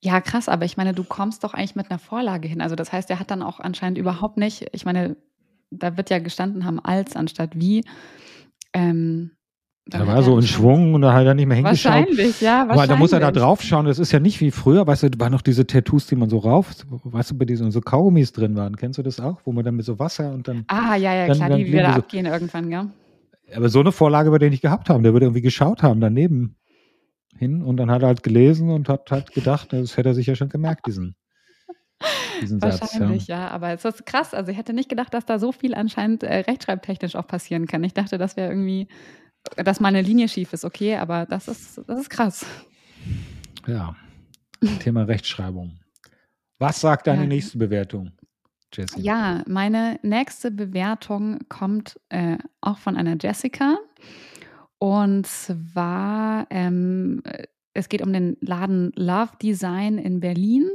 Ja, 0.01 0.21
krass, 0.21 0.49
aber 0.49 0.65
ich 0.65 0.77
meine, 0.77 0.93
du 0.93 1.03
kommst 1.03 1.43
doch 1.43 1.53
eigentlich 1.53 1.75
mit 1.75 1.89
einer 1.89 1.99
Vorlage 1.99 2.47
hin. 2.47 2.61
Also 2.61 2.75
das 2.75 2.91
heißt, 2.91 3.09
er 3.09 3.19
hat 3.19 3.31
dann 3.31 3.41
auch 3.41 3.59
anscheinend 3.59 3.97
überhaupt 3.97 4.37
nicht, 4.37 4.67
ich 4.71 4.85
meine, 4.85 5.15
da 5.71 5.97
wird 5.97 6.09
ja 6.11 6.19
gestanden 6.19 6.63
haben 6.65 6.79
als 6.79 7.15
anstatt 7.15 7.51
wie. 7.55 7.83
Ähm, 8.73 9.31
Da 9.87 10.05
war 10.05 10.21
so 10.21 10.37
in 10.37 10.45
Schwung 10.45 10.93
und 10.93 11.01
da 11.01 11.13
hat 11.13 11.25
er 11.25 11.33
nicht 11.33 11.47
mehr 11.47 11.55
hingeschaut. 11.57 11.91
Wahrscheinlich, 11.93 12.41
ja, 12.41 12.63
Aber 12.67 12.85
da 12.87 12.95
muss 12.97 13.11
er 13.13 13.19
da 13.19 13.27
wahrscheinlich. 13.27 13.43
drauf 13.43 13.61
schauen. 13.63 13.85
Das 13.85 13.97
ist 13.99 14.11
ja 14.11 14.19
nicht 14.19 14.41
wie 14.41 14.51
früher, 14.51 14.85
weißt 14.85 15.03
du, 15.03 15.09
da 15.09 15.19
waren 15.19 15.31
noch 15.31 15.41
diese 15.41 15.65
Tattoos, 15.65 16.05
die 16.07 16.15
man 16.15 16.29
so 16.29 16.37
rauf, 16.39 16.73
weißt 17.03 17.31
du, 17.31 17.37
bei 17.37 17.45
diesen 17.45 17.71
so 17.71 17.81
Kaugummis 17.81 18.31
drin 18.31 18.55
waren. 18.55 18.75
Kennst 18.75 18.99
du 18.99 19.03
das 19.03 19.19
auch? 19.19 19.39
Wo 19.43 19.51
man 19.53 19.63
dann 19.65 19.75
mit 19.75 19.85
so 19.85 19.97
Wasser 19.97 20.31
und 20.33 20.47
dann. 20.47 20.65
Ah, 20.67 20.95
ja, 20.95 21.13
ja, 21.15 21.27
Dann- 21.27 21.37
klar, 21.37 21.49
dann 21.49 21.57
die 21.59 21.67
wieder 21.67 21.93
so- 21.93 21.99
abgehen 21.99 22.25
irgendwann, 22.27 22.69
gell? 22.69 22.87
Aber 23.55 23.69
so 23.69 23.79
eine 23.79 23.91
Vorlage 23.91 24.31
würde 24.31 24.45
er 24.45 24.49
nicht 24.51 24.61
gehabt 24.61 24.89
haben. 24.89 25.03
Der 25.03 25.13
würde 25.13 25.27
irgendwie 25.27 25.41
geschaut 25.41 25.81
haben 25.83 25.99
daneben 26.01 26.55
hin 27.37 27.61
und 27.61 27.77
dann 27.77 27.91
hat 27.91 28.01
er 28.01 28.07
halt 28.07 28.23
gelesen 28.23 28.69
und 28.69 28.87
hat 28.89 29.11
halt 29.11 29.33
gedacht, 29.33 29.73
das 29.73 29.97
hätte 29.97 30.09
er 30.09 30.15
sich 30.15 30.27
ja 30.27 30.35
schon 30.35 30.49
gemerkt, 30.49 30.85
diesen, 30.87 31.15
diesen 32.41 32.59
Satz. 32.59 32.75
Ja. 32.75 32.81
Wahrscheinlich, 32.81 33.27
ja. 33.27 33.49
Aber 33.49 33.71
es 33.71 33.85
ist 33.85 34.05
krass. 34.05 34.33
Also 34.33 34.51
ich 34.51 34.57
hätte 34.57 34.73
nicht 34.73 34.89
gedacht, 34.89 35.13
dass 35.13 35.25
da 35.25 35.39
so 35.39 35.51
viel 35.51 35.73
anscheinend 35.73 36.23
äh, 36.23 36.37
rechtschreibtechnisch 36.39 37.15
auch 37.15 37.27
passieren 37.27 37.67
kann. 37.67 37.83
Ich 37.83 37.93
dachte, 37.93 38.17
das 38.17 38.37
wäre 38.37 38.49
irgendwie, 38.49 38.87
dass 39.57 39.79
mal 39.79 39.89
eine 39.89 40.01
Linie 40.01 40.27
schief 40.29 40.53
ist, 40.53 40.65
okay, 40.65 40.95
aber 40.95 41.25
das 41.25 41.47
ist, 41.47 41.81
das 41.87 41.99
ist 41.99 42.09
krass. 42.09 42.45
ja. 43.67 43.95
Thema 44.79 45.03
Rechtschreibung. 45.03 45.79
Was 46.57 46.79
sagt 46.81 47.07
deine 47.07 47.23
Ja. 47.23 47.27
nächste 47.27 47.57
Bewertung, 47.57 48.13
Jessie? 48.73 49.01
Ja, 49.01 49.43
meine 49.47 49.99
nächste 50.01 50.49
Bewertung 50.49 51.39
kommt 51.49 51.99
äh, 52.09 52.37
auch 52.61 52.77
von 52.79 52.95
einer 52.95 53.17
Jessica. 53.21 53.77
Und 54.79 55.25
zwar, 55.27 56.47
ähm, 56.49 57.21
äh, 57.23 57.45
es 57.73 57.89
geht 57.89 58.01
um 58.01 58.13
den 58.13 58.37
Laden 58.41 58.91
Love 58.95 59.31
Design 59.41 59.97
in 59.97 60.19
Berlin. 60.19 60.69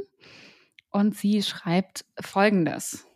Und 0.91 1.15
sie 1.15 1.41
schreibt 1.41 2.05
folgendes. 2.19 3.07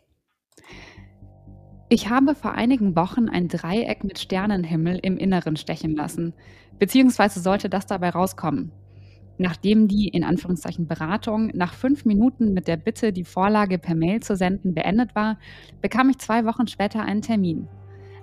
Ich 1.88 2.10
habe 2.10 2.34
vor 2.34 2.52
einigen 2.52 2.96
Wochen 2.96 3.28
ein 3.28 3.46
Dreieck 3.46 4.02
mit 4.02 4.18
Sternenhimmel 4.18 4.98
im 5.02 5.16
Inneren 5.18 5.56
stechen 5.56 5.94
lassen, 5.94 6.34
beziehungsweise 6.80 7.38
sollte 7.38 7.68
das 7.68 7.86
dabei 7.86 8.10
rauskommen. 8.10 8.72
Nachdem 9.38 9.86
die 9.86 10.08
in 10.08 10.24
Anführungszeichen 10.24 10.88
Beratung 10.88 11.48
nach 11.54 11.74
fünf 11.74 12.04
Minuten 12.04 12.54
mit 12.54 12.66
der 12.66 12.76
Bitte, 12.76 13.12
die 13.12 13.24
Vorlage 13.24 13.78
per 13.78 13.94
Mail 13.94 14.20
zu 14.20 14.34
senden, 14.34 14.74
beendet 14.74 15.14
war, 15.14 15.38
bekam 15.80 16.08
ich 16.08 16.18
zwei 16.18 16.44
Wochen 16.44 16.66
später 16.66 17.02
einen 17.02 17.22
Termin. 17.22 17.68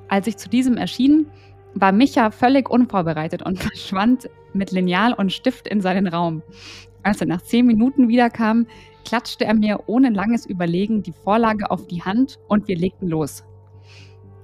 Als 0.10 0.28
ich 0.28 0.38
zu 0.38 0.50
diesem 0.50 0.76
erschien, 0.76 1.28
war 1.76 1.92
Micha 1.92 2.32
völlig 2.32 2.70
unvorbereitet 2.70 3.44
und 3.44 3.60
verschwand 3.64 4.30
mit 4.54 4.72
Lineal 4.72 5.14
und 5.14 5.32
Stift 5.32 5.68
in 5.68 5.82
seinen 5.82 6.08
Raum. 6.08 6.44
Als 7.04 7.22
er 7.22 7.28
nach 7.28 7.42
zehn 7.42 7.66
Minuten 7.66 8.08
wiederkam, 8.08 8.68
klatschte 9.06 9.46
er 9.46 9.54
mir 9.54 9.84
ohne 9.88 10.10
langes 10.10 10.46
Überlegen 10.46 11.04
die 11.04 11.12
Vorlage 11.12 11.70
auf 11.70 11.88
die 11.88 12.04
Hand 12.04 12.40
und 12.48 12.68
wir 12.68 12.78
legten 12.78 13.08
los. 13.08 13.44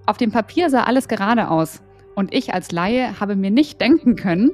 Auf 0.06 0.18
dem 0.18 0.32
Papier 0.32 0.70
sah 0.70 0.84
alles 0.84 1.08
gerade 1.08 1.50
aus 1.50 1.82
und 2.16 2.34
ich 2.34 2.54
als 2.54 2.72
Laie 2.72 3.20
habe 3.20 3.36
mir 3.36 3.52
nicht 3.52 3.80
denken 3.80 4.16
können, 4.16 4.52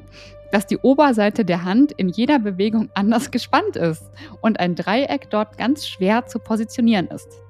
dass 0.52 0.68
die 0.68 0.78
Oberseite 0.78 1.44
der 1.44 1.66
Hand 1.66 1.92
in 1.94 2.10
jeder 2.10 2.40
Bewegung 2.40 2.90
anders 2.94 3.32
gespannt 3.32 3.76
ist 3.76 4.04
und 4.42 4.60
ein 4.60 4.76
Dreieck 4.76 5.30
dort 5.30 5.58
ganz 5.58 5.88
schwer 5.88 6.28
zu 6.28 6.40
positionieren 6.40 7.08
ist. 7.08 7.42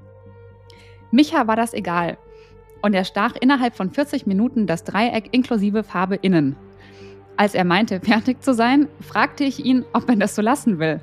Micha 1.12 1.48
war 1.48 1.56
das 1.56 1.74
egal 1.74 2.18
und 2.86 2.94
er 2.94 3.04
stach 3.04 3.34
innerhalb 3.42 3.76
von 3.76 3.90
40 3.90 4.28
Minuten 4.28 4.68
das 4.68 4.84
Dreieck 4.84 5.30
inklusive 5.32 5.84
Farbe 5.84 6.18
innen. 6.18 6.56
Als 7.36 7.56
er 7.56 7.66
meinte, 7.66 8.00
fertig 8.00 8.44
zu 8.44 8.54
sein, 8.54 8.88
fragte 9.02 9.44
ich 9.44 9.66
ihn, 9.66 9.84
ob 9.92 10.08
er 10.08 10.16
das 10.18 10.36
so 10.36 10.44
lassen 10.44 10.78
will. 10.78 11.02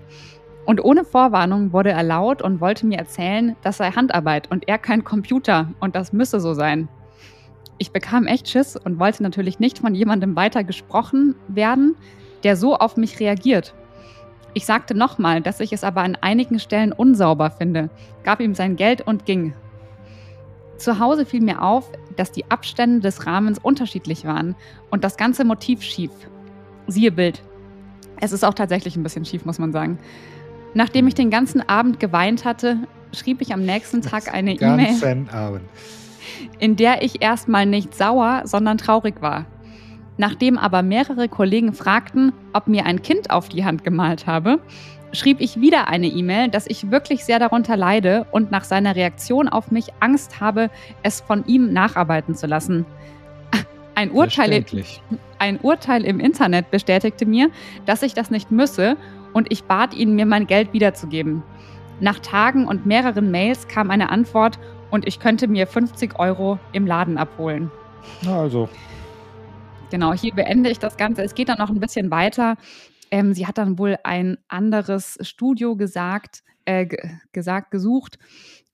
Und 0.65 0.85
ohne 0.85 1.05
Vorwarnung 1.05 1.73
wurde 1.73 1.91
er 1.91 2.05
laut 2.05 2.41
und 2.41 2.61
wollte 2.61 2.87
mir 2.87 2.99
erzählen, 2.99 3.57
das 3.62 3.79
sei 3.79 3.91
Handarbeit 3.91 4.49
und 4.49 4.69
er 4.69 4.79
kein 4.79 5.03
Computer 5.03 5.73
und 5.81 5.97
das 5.97 6.12
müsse 6.12 6.39
so 6.39 6.55
sein. 6.55 6.87
Ich 7.79 7.91
bekam 7.91 8.29
echt 8.29 8.49
Schiss 8.49 8.77
und 8.77 9.01
wollte 9.01 9.25
natürlich 9.25 9.59
nicht 9.59 9.81
von 9.81 9.97
jemandem 9.97 10.37
weiter 10.37 10.62
gesprochen 10.62 11.35
werden, 11.49 11.97
der 12.45 12.55
so 12.55 12.77
auf 12.77 12.97
mich 12.97 13.19
reagiert. 13.19 13.75
Ich 14.55 14.67
sagte 14.67 14.95
nochmal, 14.95 15.41
dass 15.41 15.59
ich 15.59 15.73
es 15.73 15.83
aber 15.83 16.03
an 16.03 16.17
einigen 16.21 16.61
Stellen 16.61 16.93
unsauber 16.93 17.51
finde, 17.51 17.91
gab 18.23 18.39
ihm 18.39 18.55
sein 18.55 18.77
Geld 18.77 19.01
und 19.01 19.27
ging. 19.27 19.53
Zu 20.83 20.99
Hause 20.99 21.25
fiel 21.25 21.43
mir 21.43 21.62
auf, 21.62 21.93
dass 22.17 22.33
die 22.33 22.51
Abstände 22.51 22.99
des 22.99 23.25
Rahmens 23.25 23.61
unterschiedlich 23.61 24.25
waren 24.25 24.57
und 24.91 25.05
das 25.05 25.17
ganze 25.17 25.45
Motiv 25.45 25.81
schief. 25.81 26.11
Siehe 26.89 27.12
Bild. 27.12 27.41
Es 28.21 28.33
ist 28.33 28.45
auch 28.45 28.55
tatsächlich 28.55 28.97
ein 28.97 29.05
bisschen 29.05 29.25
schief, 29.25 29.45
muss 29.45 29.61
man 29.61 29.71
sagen. 29.71 30.01
Nachdem 30.75 31.07
ich 31.07 31.15
den 31.15 31.31
ganzen 31.31 31.61
Abend 31.69 32.01
geweint 32.01 32.45
hatte, 32.45 32.79
schrieb 33.12 33.41
ich 33.43 33.55
am 33.55 33.62
nächsten 33.65 34.03
Tag 34.03 34.35
eine 34.35 34.55
E-Mail 34.55 35.27
in 36.59 36.75
der 36.75 37.03
ich 37.03 37.23
erstmal 37.23 37.65
nicht 37.65 37.95
sauer, 37.95 38.43
sondern 38.45 38.77
traurig 38.77 39.23
war. 39.23 39.47
Nachdem 40.17 40.59
aber 40.59 40.83
mehrere 40.83 41.29
Kollegen 41.29 41.75
fragten, 41.75 42.33
ob 42.55 42.67
mir 42.67 42.87
ein 42.87 43.03
Kind 43.03 43.31
auf 43.31 43.49
die 43.49 43.65
Hand 43.65 43.85
gemalt 43.85 44.27
habe, 44.27 44.59
schrieb 45.12 45.40
ich 45.40 45.61
wieder 45.61 45.88
eine 45.88 46.07
E-Mail, 46.07 46.49
dass 46.49 46.66
ich 46.66 46.90
wirklich 46.90 47.25
sehr 47.25 47.38
darunter 47.38 47.76
leide 47.76 48.26
und 48.31 48.50
nach 48.50 48.64
seiner 48.64 48.97
Reaktion 48.97 49.49
auf 49.49 49.71
mich 49.71 49.88
Angst 50.00 50.40
habe, 50.40 50.71
es 51.02 51.21
von 51.21 51.45
ihm 51.47 51.73
nacharbeiten 51.73 52.35
zu 52.35 52.47
lassen. 52.47 52.87
Ein 53.95 54.11
Urteil, 54.11 54.64
ein 55.38 55.61
Urteil 55.61 56.04
im 56.04 56.19
Internet 56.19 56.71
bestätigte 56.71 57.26
mir, 57.26 57.50
dass 57.85 58.02
ich 58.02 58.14
das 58.14 58.31
nicht 58.31 58.50
müsse 58.50 58.97
und 59.35 59.52
ich 59.52 59.64
bat 59.64 59.92
ihn, 59.92 60.14
mir 60.14 60.25
mein 60.25 60.47
Geld 60.47 60.73
wiederzugeben. 60.73 61.42
Nach 62.00 62.19
Tagen 62.21 62.66
und 62.66 62.87
mehreren 62.87 63.31
Mails 63.31 63.69
kam 63.69 63.90
eine 63.90 64.09
Antwort 64.09 64.59
und 64.90 65.07
ich 65.07 65.21
könnte 65.21 65.47
mir 65.47 65.66
50 65.66 66.19
Euro 66.19 66.59
im 66.73 66.87
Laden 66.87 67.19
abholen. 67.19 67.71
Na, 68.23 68.40
also, 68.40 68.69
Genau, 69.92 70.14
hier 70.14 70.33
beende 70.33 70.71
ich 70.71 70.78
das 70.78 70.97
Ganze. 70.97 71.23
Es 71.23 71.35
geht 71.35 71.50
dann 71.50 71.59
noch 71.59 71.69
ein 71.69 71.78
bisschen 71.78 72.11
weiter. 72.11 72.57
Ähm, 73.12 73.35
sie 73.35 73.47
hat 73.47 73.59
dann 73.59 73.78
wohl 73.78 73.97
ein 74.04 74.38
anderes 74.49 75.19
Studio 75.21 75.76
gesagt, 75.76 76.42
äh, 76.64 76.87
ge- 76.87 77.11
gesagt, 77.33 77.71
gesucht 77.71 78.19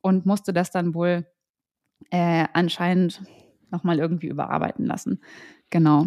und 0.00 0.24
musste 0.24 0.52
das 0.52 0.70
dann 0.70 0.94
wohl 0.94 1.26
äh, 2.10 2.46
anscheinend 2.54 3.20
nochmal 3.70 3.98
irgendwie 3.98 4.28
überarbeiten 4.28 4.86
lassen. 4.86 5.20
Genau. 5.70 6.06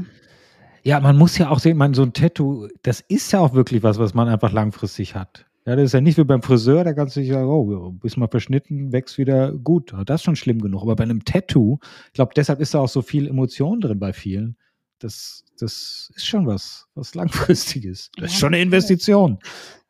Ja, 0.83 0.99
man 1.01 1.17
muss 1.17 1.37
ja 1.37 1.49
auch 1.49 1.59
sehen, 1.59 1.77
man, 1.77 1.93
so 1.93 2.03
ein 2.03 2.13
Tattoo, 2.13 2.69
das 2.83 3.01
ist 3.01 3.31
ja 3.33 3.39
auch 3.39 3.53
wirklich 3.53 3.83
was, 3.83 3.99
was 3.99 4.13
man 4.13 4.29
einfach 4.29 4.51
langfristig 4.51 5.13
hat. 5.13 5.45
Ja, 5.65 5.75
das 5.75 5.85
ist 5.85 5.93
ja 5.93 6.01
nicht 6.01 6.17
wie 6.17 6.23
beim 6.23 6.41
Friseur, 6.41 6.83
da 6.83 6.93
kannst 6.93 7.15
du 7.15 7.19
dich 7.19 7.29
sagen, 7.29 7.47
oh, 7.47 7.91
bist 7.91 8.17
mal 8.17 8.29
verschnitten, 8.29 8.91
wächst 8.91 9.19
wieder 9.19 9.51
gut. 9.51 9.93
Das 10.05 10.21
ist 10.21 10.23
schon 10.23 10.35
schlimm 10.35 10.59
genug. 10.59 10.81
Aber 10.81 10.95
bei 10.95 11.03
einem 11.03 11.23
Tattoo, 11.23 11.79
ich 12.07 12.13
glaube, 12.13 12.31
deshalb 12.35 12.61
ist 12.61 12.73
da 12.73 12.79
auch 12.79 12.89
so 12.89 13.03
viel 13.03 13.27
Emotion 13.27 13.79
drin 13.81 13.99
bei 13.99 14.13
vielen. 14.13 14.55
Das, 15.01 15.43
das 15.59 16.11
ist 16.15 16.25
schon 16.25 16.45
was, 16.47 16.87
was 16.95 17.15
langfristiges. 17.15 18.11
Das 18.17 18.31
ist 18.31 18.39
schon 18.39 18.53
eine. 18.53 18.61
Investition. 18.61 19.39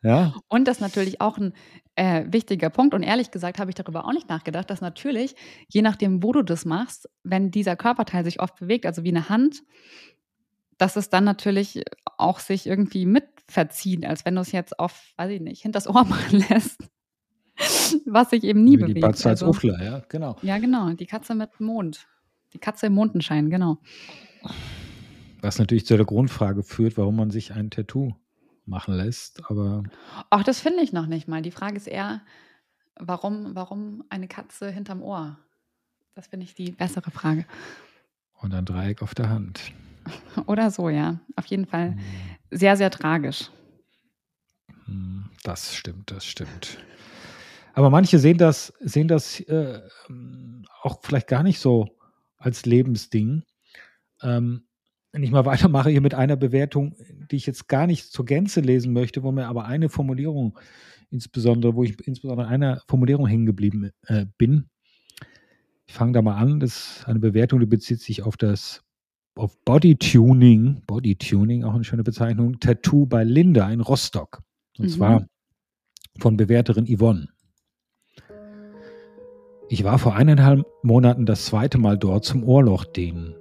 Ja, 0.03 0.33
Und 0.47 0.67
das 0.67 0.77
ist 0.77 0.81
natürlich 0.81 1.21
auch 1.21 1.37
ein 1.37 1.53
äh, 1.95 2.25
wichtiger 2.27 2.69
Punkt. 2.71 2.95
Und 2.95 3.03
ehrlich 3.03 3.29
gesagt 3.29 3.59
habe 3.59 3.69
ich 3.69 3.75
darüber 3.75 4.05
auch 4.05 4.13
nicht 4.13 4.29
nachgedacht, 4.29 4.69
dass 4.69 4.81
natürlich, 4.81 5.35
je 5.67 5.83
nachdem, 5.83 6.23
wo 6.23 6.31
du 6.31 6.41
das 6.41 6.65
machst, 6.65 7.07
wenn 7.23 7.51
dieser 7.51 7.75
Körperteil 7.75 8.23
sich 8.23 8.39
oft 8.39 8.55
bewegt, 8.59 8.85
also 8.87 9.03
wie 9.03 9.09
eine 9.09 9.29
Hand, 9.29 9.61
dass 10.79 10.95
es 10.95 11.09
dann 11.09 11.23
natürlich 11.23 11.83
auch 12.17 12.39
sich 12.39 12.65
irgendwie 12.65 13.05
mitverzieht, 13.05 14.03
als 14.05 14.25
wenn 14.25 14.33
du 14.33 14.41
es 14.41 14.51
jetzt 14.51 14.79
auf, 14.79 15.13
weiß 15.17 15.29
ich 15.29 15.41
nicht, 15.41 15.61
hinters 15.61 15.87
Ohr 15.87 16.03
machen 16.05 16.43
lässt. 16.49 16.79
Was 18.07 18.31
sich 18.31 18.43
eben 18.43 18.63
nie 18.63 18.79
wie 18.79 18.85
die 18.85 18.93
bewegt. 18.93 19.01
Batze 19.01 19.29
als 19.29 19.43
Also, 19.43 19.51
Uffler, 19.51 19.83
ja, 19.83 20.01
genau. 20.09 20.37
ja, 20.41 20.57
genau. 20.57 20.89
Die 20.93 21.05
Katze 21.05 21.35
mit 21.35 21.59
Mond. 21.59 22.07
Die 22.53 22.57
Katze 22.59 22.87
im 22.87 22.93
Mondenschein, 22.93 23.51
genau. 23.51 23.77
Was 25.41 25.57
natürlich 25.59 25.85
zu 25.85 25.97
der 25.97 26.05
Grundfrage 26.05 26.63
führt, 26.63 26.97
warum 26.97 27.15
man 27.15 27.31
sich 27.31 27.53
ein 27.53 27.71
Tattoo 27.71 28.13
machen 28.65 28.93
lässt. 28.93 29.41
Aber 29.49 29.83
Ach, 30.29 30.43
das 30.43 30.59
finde 30.59 30.83
ich 30.83 30.93
noch 30.93 31.07
nicht 31.07 31.27
mal. 31.27 31.41
Die 31.41 31.51
Frage 31.51 31.75
ist 31.77 31.87
eher, 31.87 32.21
warum, 32.95 33.55
warum 33.55 34.03
eine 34.09 34.27
Katze 34.27 34.69
hinterm 34.69 35.01
Ohr? 35.01 35.37
Das 36.13 36.27
finde 36.27 36.43
ich 36.45 36.53
die 36.53 36.71
bessere 36.71 37.09
Frage. 37.11 37.45
und 38.41 38.53
ein 38.53 38.65
Dreieck 38.65 39.01
auf 39.01 39.15
der 39.15 39.29
Hand. 39.29 39.71
Oder 40.45 40.69
so, 40.71 40.89
ja. 40.89 41.19
Auf 41.35 41.45
jeden 41.45 41.65
Fall 41.65 41.97
sehr, 42.51 42.75
sehr 42.77 42.91
tragisch. 42.91 43.49
Hm, 44.85 45.29
Das 45.43 45.75
stimmt, 45.75 46.11
das 46.11 46.25
stimmt. 46.25 46.77
Aber 47.73 47.89
manche 47.89 48.19
sehen 48.19 48.37
das, 48.37 48.73
sehen 48.81 49.07
das 49.07 49.39
äh, 49.41 49.79
ähm, 50.09 50.65
auch 50.81 50.99
vielleicht 51.01 51.27
gar 51.27 51.43
nicht 51.43 51.59
so 51.59 51.87
als 52.37 52.65
Lebensding. 52.65 53.43
Ähm, 54.21 54.67
wenn 55.11 55.23
ich 55.23 55.31
mal 55.31 55.45
weitermache 55.45 55.89
hier 55.89 56.01
mit 56.01 56.13
einer 56.13 56.35
Bewertung, 56.35 56.95
die 57.29 57.35
ich 57.35 57.45
jetzt 57.45 57.67
gar 57.67 57.87
nicht 57.87 58.11
zur 58.11 58.25
Gänze 58.25 58.61
lesen 58.61 58.93
möchte, 58.93 59.23
wo 59.23 59.31
mir 59.31 59.47
aber 59.47 59.65
eine 59.65 59.89
Formulierung 59.89 60.57
insbesondere, 61.09 61.75
wo 61.75 61.83
ich 61.83 61.99
insbesondere 62.07 62.47
einer 62.47 62.81
Formulierung 62.87 63.27
hängen 63.27 63.45
geblieben 63.45 63.91
äh, 64.05 64.25
bin. 64.37 64.69
Ich 65.85 65.93
fange 65.93 66.13
da 66.13 66.21
mal 66.21 66.35
an. 66.35 66.59
Das 66.59 66.99
ist 66.99 67.07
eine 67.07 67.19
Bewertung, 67.19 67.59
die 67.59 67.65
bezieht 67.65 67.99
sich 67.99 68.23
auf 68.23 68.37
das 68.37 68.81
auf 69.35 69.57
Body 69.63 69.95
Tuning, 69.95 70.83
Body 70.85 71.15
Tuning, 71.15 71.63
auch 71.63 71.73
eine 71.73 71.83
schöne 71.83 72.03
Bezeichnung, 72.03 72.59
Tattoo 72.59 73.05
bei 73.05 73.23
Linda 73.23 73.69
in 73.71 73.79
Rostock. 73.79 74.41
Und 74.77 74.85
mhm. 74.85 74.89
zwar 74.89 75.27
von 76.19 76.37
Bewerterin 76.37 76.85
Yvonne. 76.85 77.27
Ich 79.69 79.83
war 79.85 79.99
vor 79.99 80.15
eineinhalb 80.15 80.65
Monaten 80.83 81.25
das 81.25 81.45
zweite 81.45 81.77
Mal 81.77 81.97
dort 81.97 82.25
zum 82.25 82.43
Ohrloch 82.43 82.83
dehnen. 82.83 83.35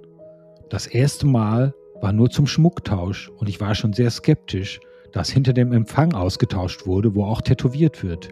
Das 0.71 0.87
erste 0.87 1.27
Mal 1.27 1.73
war 1.99 2.13
nur 2.13 2.29
zum 2.29 2.47
Schmucktausch 2.47 3.29
und 3.35 3.49
ich 3.49 3.59
war 3.59 3.75
schon 3.75 3.91
sehr 3.91 4.09
skeptisch, 4.09 4.79
dass 5.11 5.29
hinter 5.29 5.51
dem 5.51 5.73
Empfang 5.73 6.13
ausgetauscht 6.13 6.87
wurde, 6.87 7.13
wo 7.13 7.25
auch 7.25 7.41
tätowiert 7.41 8.01
wird. 8.03 8.29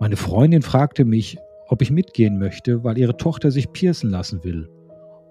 Meine 0.00 0.16
Freundin 0.16 0.60
fragte 0.60 1.04
mich, 1.04 1.38
ob 1.68 1.82
ich 1.82 1.92
mitgehen 1.92 2.36
möchte, 2.36 2.82
weil 2.82 2.98
ihre 2.98 3.16
Tochter 3.16 3.52
sich 3.52 3.70
piercen 3.70 4.10
lassen 4.10 4.42
will. 4.42 4.68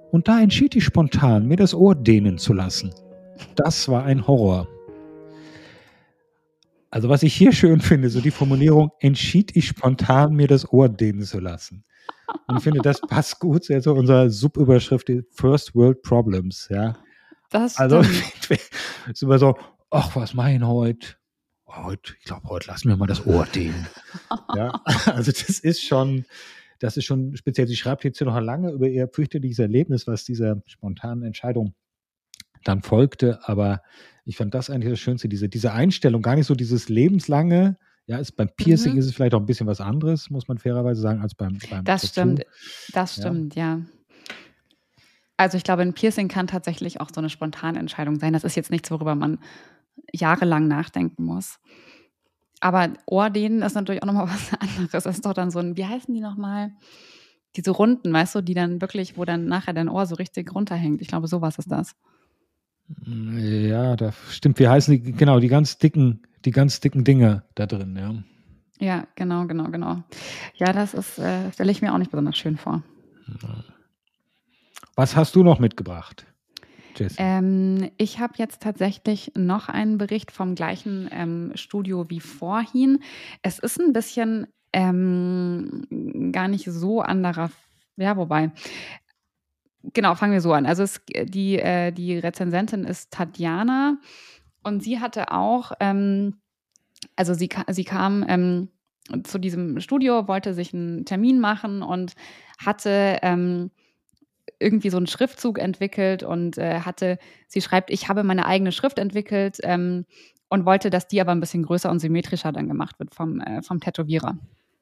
Und 0.10 0.29
da 0.29 0.39
entschied 0.39 0.74
ich 0.77 0.86
spontan, 0.86 1.46
mir 1.46 1.58
das 1.58 1.75
Ohr 1.75 1.96
dehnen 1.96 2.38
zu 2.38 2.53
lassen. 2.53 2.91
Das 3.58 3.89
war 3.89 4.06
ein 4.06 4.25
Horror. 4.25 4.70
Also 6.91 7.10
was 7.10 7.24
ich 7.24 7.36
hier 7.36 7.51
schön 7.51 7.81
finde, 7.81 8.10
so 8.10 8.19
die 8.19 8.31
Formulierung, 8.31 8.91
entschied 9.00 9.55
ich 9.55 9.67
spontan, 9.67 10.34
mir 10.34 10.48
das 10.48 10.72
Ohr 10.72 10.89
dehnen 10.89 11.22
zu 11.22 11.39
lassen. 11.39 11.84
Und 12.48 12.58
ich 12.58 12.63
finde, 12.63 12.81
das 12.81 13.01
passt 13.01 13.39
gut 13.39 13.63
zu 13.63 13.79
so 13.81 13.93
unserer 13.93 14.29
Subüberschrift 14.29 15.12
First 15.31 15.75
World 15.75 16.01
Problems, 16.01 16.67
ja. 16.69 16.98
Das 17.51 17.77
also 17.77 18.01
ist 19.08 19.24
immer 19.24 19.39
so, 19.39 19.55
ach, 19.89 20.15
was 20.15 20.34
mein 20.34 20.67
heute? 20.67 21.15
Heute, 21.67 22.13
ich 22.19 22.25
glaube, 22.25 22.50
heute 22.50 22.67
lassen 22.67 22.89
wir 22.89 22.98
mal 22.98 23.05
das 23.05 23.25
Ohr 23.25 23.46
dehnen. 23.46 23.88
ja, 24.55 24.81
also 25.05 25.31
das 25.31 25.60
ist 25.60 25.84
schon, 25.84 26.25
das 26.79 26.98
ist 26.98 27.05
schon 27.05 27.36
speziell. 27.36 27.67
Sie 27.67 27.75
schreibt 27.75 28.03
jetzt 28.03 28.17
hier 28.17 28.25
noch 28.25 28.39
lange 28.39 28.72
über 28.72 28.88
ihr 28.88 29.08
fürchterliches 29.08 29.60
Erlebnis, 29.60 30.08
was 30.08 30.24
dieser 30.24 30.62
spontanen 30.65 31.24
Entscheidung 31.24 31.75
dann 32.63 32.81
folgte. 32.81 33.39
Aber 33.43 33.81
ich 34.25 34.37
fand 34.37 34.53
das 34.53 34.69
eigentlich 34.69 34.91
das 34.91 34.99
Schönste, 34.99 35.29
diese, 35.29 35.49
diese 35.49 35.73
Einstellung, 35.73 36.21
gar 36.21 36.35
nicht 36.35 36.47
so 36.47 36.55
dieses 36.55 36.89
lebenslange, 36.89 37.77
ja, 38.05 38.17
ist 38.17 38.31
beim 38.31 38.49
Piercing 38.55 38.93
mhm. 38.93 38.99
ist 38.99 39.05
es 39.05 39.13
vielleicht 39.13 39.35
auch 39.35 39.39
ein 39.39 39.45
bisschen 39.45 39.67
was 39.67 39.81
anderes, 39.81 40.31
muss 40.31 40.47
man 40.47 40.57
fairerweise 40.57 40.99
sagen, 40.99 41.21
als 41.21 41.35
beim, 41.35 41.59
beim 41.69 41.85
Das 41.85 42.01
Tattoo. 42.01 42.11
stimmt, 42.11 42.45
das 42.91 43.15
stimmt, 43.15 43.55
ja. 43.55 43.75
ja. 43.75 43.81
Also 45.37 45.57
ich 45.57 45.63
glaube, 45.63 45.83
ein 45.83 45.93
Piercing 45.93 46.27
kann 46.27 46.47
tatsächlich 46.47 46.99
auch 46.99 47.09
so 47.13 47.21
eine 47.21 47.29
spontane 47.29 47.79
Entscheidung 47.79 48.19
sein. 48.19 48.33
Das 48.33 48.43
ist 48.43 48.55
jetzt 48.55 48.71
nichts, 48.71 48.91
worüber 48.91 49.15
man 49.15 49.37
jahrelang 50.11 50.67
nachdenken 50.67 51.23
muss. 51.23 51.59
Aber 52.59 52.89
Ohrdehnen 53.05 53.61
ist 53.61 53.75
natürlich 53.75 54.01
auch 54.03 54.07
nochmal 54.07 54.27
was 54.29 54.51
anderes. 54.59 54.89
Das 54.91 55.05
ist 55.05 55.25
doch 55.25 55.33
dann 55.33 55.51
so 55.51 55.59
ein, 55.59 55.77
wie 55.77 55.85
heißen 55.85 56.13
die 56.13 56.19
nochmal? 56.19 56.71
Diese 57.55 57.71
Runden, 57.71 58.11
weißt 58.11 58.35
du, 58.35 58.41
die 58.41 58.53
dann 58.53 58.81
wirklich, 58.81 59.17
wo 59.17 59.23
dann 59.23 59.45
nachher 59.45 59.73
dein 59.73 59.87
Ohr 59.87 60.05
so 60.05 60.15
richtig 60.15 60.53
runterhängt. 60.53 61.01
Ich 61.01 61.07
glaube, 61.07 61.27
sowas 61.27 61.57
ist 61.57 61.71
das. 61.71 61.95
Ja, 63.05 63.96
da 63.96 64.13
stimmt. 64.29 64.60
Wie 64.60 64.67
heißen 64.67 65.03
die? 65.03 65.12
Genau, 65.12 65.39
die 65.39 65.48
ganz 65.48 65.77
dicken 65.77 66.22
die 66.46 66.51
ganz 66.51 66.79
dicken 66.79 67.03
Dinge 67.03 67.43
da 67.55 67.65
drin, 67.65 67.96
ja. 67.98 68.13
Ja, 68.79 69.08
genau, 69.15 69.46
genau, 69.46 69.69
genau. 69.69 70.03
Ja, 70.55 70.72
das 70.72 70.93
ist, 70.93 71.19
äh, 71.19 71.51
stelle 71.51 71.72
ich 71.72 71.81
mir 71.81 71.93
auch 71.93 71.98
nicht 71.98 72.12
besonders 72.12 72.38
schön 72.38 72.58
vor. 72.58 72.81
Was 74.96 75.15
hast 75.15 75.36
du 75.36 75.43
noch 75.43 75.60
mitgebracht? 75.60 76.25
Ähm, 77.17 77.91
ich 77.98 78.19
habe 78.19 78.34
jetzt 78.38 78.62
tatsächlich 78.62 79.31
noch 79.36 79.69
einen 79.69 79.98
Bericht 79.98 80.31
vom 80.31 80.55
gleichen 80.55 81.08
ähm, 81.12 81.51
Studio 81.55 82.10
wie 82.10 82.19
vorhin. 82.19 83.00
Es 83.41 83.60
ist 83.60 83.79
ein 83.79 83.93
bisschen 83.93 84.48
ähm, 84.74 86.31
gar 86.34 86.50
nicht 86.50 86.65
so 86.65 87.01
anderer, 87.01 87.51
ja, 87.96 88.17
wobei. 88.17 88.51
Genau, 89.83 90.15
fangen 90.15 90.33
wir 90.33 90.42
so 90.42 90.53
an. 90.53 90.65
Also 90.65 90.83
es, 90.83 91.01
die, 91.24 91.57
äh, 91.57 91.92
die 91.92 92.18
Rezensentin 92.18 92.83
ist 92.83 93.11
Tatjana 93.11 93.98
und 94.63 94.83
sie 94.83 95.00
hatte 95.00 95.31
auch, 95.31 95.72
ähm, 95.79 96.35
also 97.15 97.33
sie, 97.33 97.50
sie 97.70 97.85
kam 97.85 98.25
ähm, 98.27 98.70
zu 99.24 99.39
diesem 99.39 99.79
Studio, 99.79 100.27
wollte 100.27 100.53
sich 100.53 100.74
einen 100.74 101.05
Termin 101.05 101.39
machen 101.39 101.81
und 101.81 102.13
hatte 102.57 103.20
ähm, 103.22 103.72
irgendwie 104.59 104.89
so 104.89 104.98
einen 104.98 105.07
Schriftzug 105.07 105.59
entwickelt 105.59 106.24
und 106.24 106.57
äh, 106.57 106.81
hatte, 106.81 107.18
sie 107.48 107.61
schreibt, 107.61 107.89
ich 107.89 108.09
habe 108.09 108.24
meine 108.24 108.46
eigene 108.46 108.72
Schrift 108.72 109.00
entwickelt 109.00 109.59
ähm, 109.63 110.05
und 110.50 110.65
wollte, 110.65 110.89
dass 110.89 111.07
die 111.07 111.22
aber 111.22 111.31
ein 111.31 111.39
bisschen 111.39 111.63
größer 111.63 111.89
und 111.89 112.00
symmetrischer 112.00 112.51
dann 112.51 112.68
gemacht 112.68 113.00
wird 113.00 113.15
vom, 113.15 113.39
äh, 113.39 113.61
vom 113.61 113.79
Tätowierer. 113.79 114.37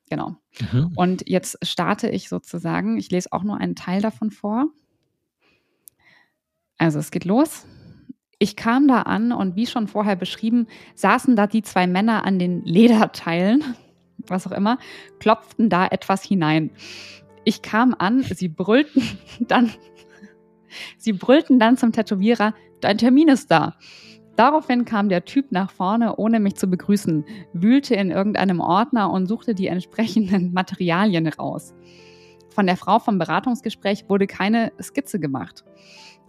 Genau. 0.09 0.35
Mhm. 0.71 0.93
Und 0.95 1.23
jetzt 1.27 1.57
starte 1.65 2.09
ich 2.09 2.29
sozusagen, 2.29 2.97
ich 2.97 3.11
lese 3.11 3.31
auch 3.33 3.43
nur 3.43 3.57
einen 3.57 3.75
Teil 3.75 4.01
davon 4.01 4.31
vor. 4.31 4.67
Also 6.77 6.99
es 6.99 7.11
geht 7.11 7.25
los. 7.25 7.65
Ich 8.39 8.55
kam 8.55 8.87
da 8.87 9.01
an 9.03 9.31
und 9.31 9.55
wie 9.55 9.65
schon 9.65 9.87
vorher 9.87 10.15
beschrieben, 10.15 10.67
saßen 10.95 11.35
da 11.35 11.47
die 11.47 11.63
zwei 11.63 11.87
Männer 11.87 12.23
an 12.23 12.37
den 12.37 12.63
Lederteilen, 12.63 13.63
was 14.27 14.45
auch 14.45 14.51
immer, 14.51 14.77
klopften 15.19 15.69
da 15.69 15.87
etwas 15.87 16.23
hinein. 16.23 16.71
Ich 17.45 17.61
kam 17.61 17.95
an, 17.97 18.23
sie 18.23 18.47
brüllten 18.47 19.01
dann, 19.39 19.71
sie 20.97 21.13
brüllten 21.13 21.59
dann 21.59 21.77
zum 21.77 21.91
Tätowierer, 21.91 22.53
dein 22.81 22.97
Termin 22.97 23.29
ist 23.29 23.49
da. 23.49 23.75
Daraufhin 24.35 24.85
kam 24.85 25.09
der 25.09 25.25
Typ 25.25 25.51
nach 25.51 25.71
vorne, 25.71 26.17
ohne 26.17 26.39
mich 26.39 26.57
zu 26.57 26.67
begrüßen, 26.67 27.25
wühlte 27.53 27.95
in 27.95 28.11
irgendeinem 28.11 28.59
Ordner 28.59 29.09
und 29.09 29.25
suchte 29.25 29.55
die 29.55 29.65
entsprechenden 29.65 30.53
Materialien 30.53 31.27
raus. 31.27 31.73
Von 32.49 32.67
der 32.67 32.77
Frau 32.77 32.99
vom 32.99 33.17
Beratungsgespräch 33.17 34.05
wurde 34.09 34.27
keine 34.27 34.71
Skizze 34.79 35.19
gemacht. 35.19 35.63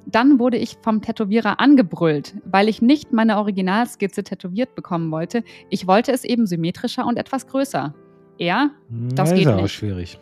Dann 0.07 0.39
wurde 0.39 0.57
ich 0.57 0.79
vom 0.83 1.03
Tätowierer 1.03 1.61
angebrüllt, 1.61 2.35
weil 2.45 2.69
ich 2.69 2.81
nicht 2.81 3.13
meine 3.13 3.37
Originalskizze 3.37 4.25
tätowiert 4.25 4.75
bekommen 4.75 5.11
wollte. 5.11 5.45
Ich 5.69 5.87
wollte 5.87 6.13
es 6.13 6.25
eben 6.25 6.47
symmetrischer 6.47 7.07
und 7.07 7.19
etwas 7.19 7.47
größer. 7.47 7.95
Er, 8.39 8.71
das 8.89 9.31
ja, 9.31 9.37
geht 9.37 9.49
ist 9.49 9.57
nicht. 9.57 9.73
schwierig. 9.73 10.19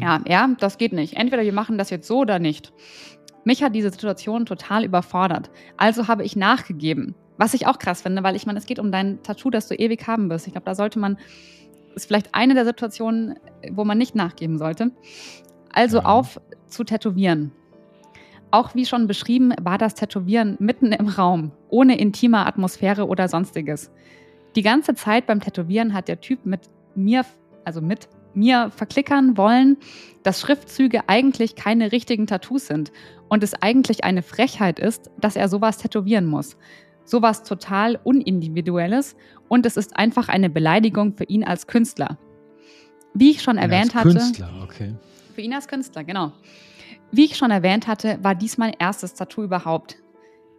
Ja, 0.00 0.20
er, 0.24 0.48
das 0.58 0.78
geht 0.78 0.92
nicht. 0.92 1.16
Entweder 1.16 1.42
wir 1.42 1.52
machen 1.52 1.78
das 1.78 1.90
jetzt 1.90 2.06
so 2.06 2.20
oder 2.20 2.38
nicht. 2.38 2.72
Mich 3.44 3.62
hat 3.62 3.74
diese 3.74 3.90
Situation 3.90 4.46
total 4.46 4.84
überfordert. 4.84 5.50
Also 5.76 6.08
habe 6.08 6.24
ich 6.24 6.34
nachgegeben. 6.34 7.14
Was 7.36 7.54
ich 7.54 7.66
auch 7.66 7.78
krass 7.78 8.02
finde, 8.02 8.22
weil 8.22 8.36
ich 8.36 8.46
meine, 8.46 8.58
es 8.58 8.66
geht 8.66 8.78
um 8.78 8.92
dein 8.92 9.22
Tattoo, 9.22 9.50
das 9.50 9.68
du 9.68 9.74
ewig 9.74 10.06
haben 10.06 10.30
wirst. 10.30 10.46
Ich 10.46 10.52
glaube, 10.52 10.66
da 10.66 10.74
sollte 10.74 10.98
man, 10.98 11.18
ist 11.94 12.06
vielleicht 12.06 12.34
eine 12.34 12.54
der 12.54 12.64
Situationen, 12.64 13.38
wo 13.72 13.84
man 13.84 13.98
nicht 13.98 14.14
nachgeben 14.14 14.58
sollte. 14.58 14.92
Also 15.72 15.98
ja. 15.98 16.04
auf 16.04 16.40
zu 16.68 16.84
tätowieren. 16.84 17.52
Auch 18.50 18.74
wie 18.74 18.86
schon 18.86 19.06
beschrieben, 19.06 19.52
war 19.60 19.78
das 19.78 19.94
Tätowieren 19.94 20.56
mitten 20.60 20.92
im 20.92 21.08
Raum, 21.08 21.52
ohne 21.68 21.98
intime 21.98 22.46
Atmosphäre 22.46 23.06
oder 23.06 23.28
sonstiges. 23.28 23.90
Die 24.56 24.62
ganze 24.62 24.94
Zeit 24.94 25.26
beim 25.26 25.40
Tätowieren 25.40 25.94
hat 25.94 26.08
der 26.08 26.20
Typ 26.20 26.46
mit 26.46 26.60
mir, 26.94 27.24
also 27.64 27.80
mit 27.80 28.08
mir 28.34 28.70
verklickern 28.70 29.36
wollen, 29.36 29.76
dass 30.22 30.40
Schriftzüge 30.40 31.02
eigentlich 31.08 31.56
keine 31.56 31.92
richtigen 31.92 32.26
Tattoos 32.26 32.66
sind 32.66 32.92
und 33.28 33.42
es 33.42 33.54
eigentlich 33.54 34.04
eine 34.04 34.22
Frechheit 34.22 34.78
ist, 34.78 35.10
dass 35.20 35.36
er 35.36 35.48
sowas 35.48 35.78
tätowieren 35.78 36.26
muss. 36.26 36.56
Sowas 37.04 37.42
total 37.42 37.98
unindividuelles 38.02 39.16
und 39.48 39.66
es 39.66 39.76
ist 39.76 39.96
einfach 39.96 40.28
eine 40.28 40.48
Beleidigung 40.48 41.16
für 41.16 41.24
ihn 41.24 41.44
als 41.44 41.66
Künstler. 41.66 42.18
Wie 43.12 43.30
ich 43.30 43.42
schon 43.42 43.58
erwähnt 43.58 43.92
ja, 43.92 44.00
als 44.00 44.12
Künstler, 44.12 44.46
hatte. 44.46 44.62
Okay. 44.62 44.94
Für 45.34 45.40
ihn 45.40 45.52
als 45.52 45.68
Künstler, 45.68 46.04
genau. 46.04 46.32
Wie 47.10 47.24
ich 47.24 47.36
schon 47.36 47.50
erwähnt 47.50 47.86
hatte, 47.86 48.18
war 48.22 48.34
dies 48.34 48.58
mein 48.58 48.74
erstes 48.78 49.14
Tattoo 49.14 49.42
überhaupt. 49.42 49.96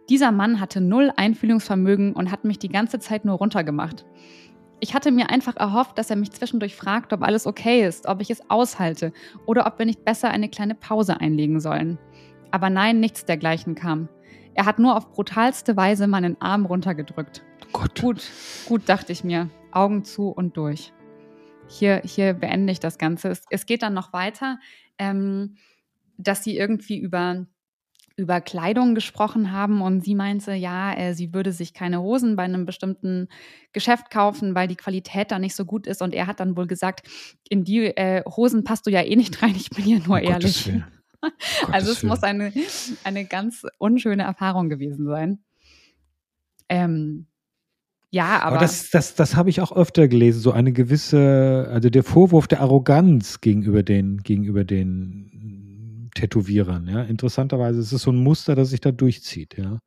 Dieser 0.08 0.30
Mann 0.30 0.60
hatte 0.60 0.80
null 0.80 1.12
Einfühlungsvermögen 1.16 2.12
und 2.12 2.30
hat 2.30 2.44
mich 2.44 2.58
die 2.58 2.68
ganze 2.68 2.98
Zeit 2.98 3.24
nur 3.24 3.36
runtergemacht. 3.36 4.06
Ich 4.78 4.94
hatte 4.94 5.10
mir 5.10 5.30
einfach 5.30 5.56
erhofft, 5.56 5.98
dass 5.98 6.10
er 6.10 6.16
mich 6.16 6.32
zwischendurch 6.32 6.76
fragt, 6.76 7.12
ob 7.12 7.22
alles 7.22 7.46
okay 7.46 7.86
ist, 7.86 8.06
ob 8.06 8.20
ich 8.20 8.30
es 8.30 8.50
aushalte 8.50 9.12
oder 9.46 9.66
ob 9.66 9.78
wir 9.78 9.86
nicht 9.86 10.04
besser 10.04 10.30
eine 10.30 10.48
kleine 10.48 10.74
Pause 10.74 11.20
einlegen 11.20 11.60
sollen. 11.60 11.98
Aber 12.50 12.70
nein, 12.70 13.00
nichts 13.00 13.24
dergleichen 13.24 13.74
kam. 13.74 14.08
Er 14.54 14.64
hat 14.64 14.78
nur 14.78 14.96
auf 14.96 15.12
brutalste 15.12 15.76
Weise 15.76 16.06
meinen 16.06 16.40
Arm 16.40 16.66
runtergedrückt. 16.66 17.42
Gott. 17.72 18.00
Gut, 18.00 18.30
gut, 18.66 18.88
dachte 18.88 19.12
ich 19.12 19.24
mir. 19.24 19.50
Augen 19.72 20.04
zu 20.04 20.28
und 20.28 20.56
durch. 20.56 20.92
Hier, 21.68 22.00
hier 22.04 22.32
beende 22.34 22.72
ich 22.72 22.80
das 22.80 22.96
Ganze. 22.96 23.28
Es, 23.28 23.42
es 23.50 23.66
geht 23.66 23.82
dann 23.82 23.92
noch 23.92 24.12
weiter. 24.12 24.58
Ähm, 24.98 25.56
dass 26.18 26.44
sie 26.44 26.56
irgendwie 26.56 26.98
über 26.98 27.46
über 28.16 28.40
Kleidung 28.40 28.94
gesprochen 28.94 29.52
haben 29.52 29.82
und 29.82 30.02
sie 30.02 30.14
meinte, 30.14 30.54
ja, 30.54 30.94
äh, 30.94 31.12
sie 31.12 31.34
würde 31.34 31.52
sich 31.52 31.74
keine 31.74 32.00
Hosen 32.00 32.34
bei 32.34 32.44
einem 32.44 32.64
bestimmten 32.64 33.28
Geschäft 33.74 34.10
kaufen, 34.10 34.54
weil 34.54 34.68
die 34.68 34.76
Qualität 34.76 35.30
da 35.30 35.38
nicht 35.38 35.54
so 35.54 35.66
gut 35.66 35.86
ist. 35.86 36.00
Und 36.00 36.14
er 36.14 36.26
hat 36.26 36.40
dann 36.40 36.56
wohl 36.56 36.66
gesagt, 36.66 37.06
in 37.50 37.62
die 37.64 37.84
äh, 37.84 38.22
Hosen 38.24 38.64
passt 38.64 38.86
du 38.86 38.90
ja 38.90 39.02
eh 39.02 39.16
nicht 39.16 39.42
rein, 39.42 39.54
ich 39.54 39.68
bin 39.68 39.86
ja 39.86 39.98
nur 39.98 40.16
oh 40.16 40.20
ehrlich. 40.20 40.72
also 41.70 41.92
es 41.92 42.02
muss 42.02 42.22
eine, 42.22 42.52
eine 43.04 43.26
ganz 43.26 43.66
unschöne 43.76 44.22
Erfahrung 44.22 44.70
gewesen 44.70 45.06
sein. 45.06 45.40
Ähm, 46.70 47.26
ja, 48.10 48.40
aber. 48.40 48.56
aber 48.56 48.58
das, 48.60 48.88
das, 48.88 49.14
das 49.14 49.36
habe 49.36 49.50
ich 49.50 49.60
auch 49.60 49.76
öfter 49.76 50.08
gelesen, 50.08 50.40
so 50.40 50.52
eine 50.52 50.72
gewisse, 50.72 51.68
also 51.70 51.90
der 51.90 52.02
Vorwurf 52.02 52.46
der 52.48 52.62
Arroganz 52.62 53.42
gegenüber 53.42 53.82
den, 53.82 54.22
gegenüber 54.22 54.64
den 54.64 55.65
Tätowierern, 56.16 56.88
ja. 56.88 57.02
Interessanterweise 57.02 57.80
ist 57.80 57.92
es 57.92 58.02
so 58.02 58.10
ein 58.10 58.22
Muster, 58.22 58.54
das 58.54 58.70
sich 58.70 58.80
da 58.80 58.90
durchzieht, 58.90 59.56
ja. 59.56 59.78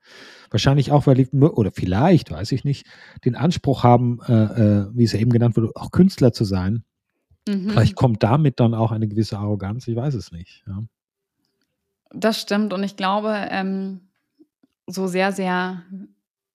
Wahrscheinlich 0.49 0.91
auch, 0.91 1.07
weil 1.07 1.15
die, 1.15 1.29
oder 1.31 1.71
vielleicht, 1.71 2.31
weiß 2.31 2.51
ich 2.53 2.63
nicht, 2.63 2.87
den 3.25 3.35
Anspruch 3.35 3.83
haben, 3.83 4.19
äh, 4.27 4.33
äh, 4.33 4.87
wie 4.93 5.03
es 5.03 5.13
ja 5.13 5.19
eben 5.19 5.31
genannt 5.31 5.57
wurde, 5.57 5.71
auch 5.75 5.91
Künstler 5.91 6.31
zu 6.31 6.45
sein. 6.45 6.83
Mhm. 7.47 7.69
Vielleicht 7.69 7.95
kommt 7.95 8.23
damit 8.23 8.59
dann 8.59 8.73
auch 8.73 8.91
eine 8.91 9.07
gewisse 9.07 9.37
Arroganz, 9.37 9.87
ich 9.87 9.95
weiß 9.95 10.13
es 10.13 10.31
nicht, 10.31 10.63
ja. 10.67 10.83
Das 12.11 12.41
stimmt 12.41 12.73
und 12.73 12.83
ich 12.83 12.95
glaube, 12.95 13.35
ähm, 13.51 14.01
so 14.87 15.05
sehr, 15.05 15.31
sehr 15.31 15.83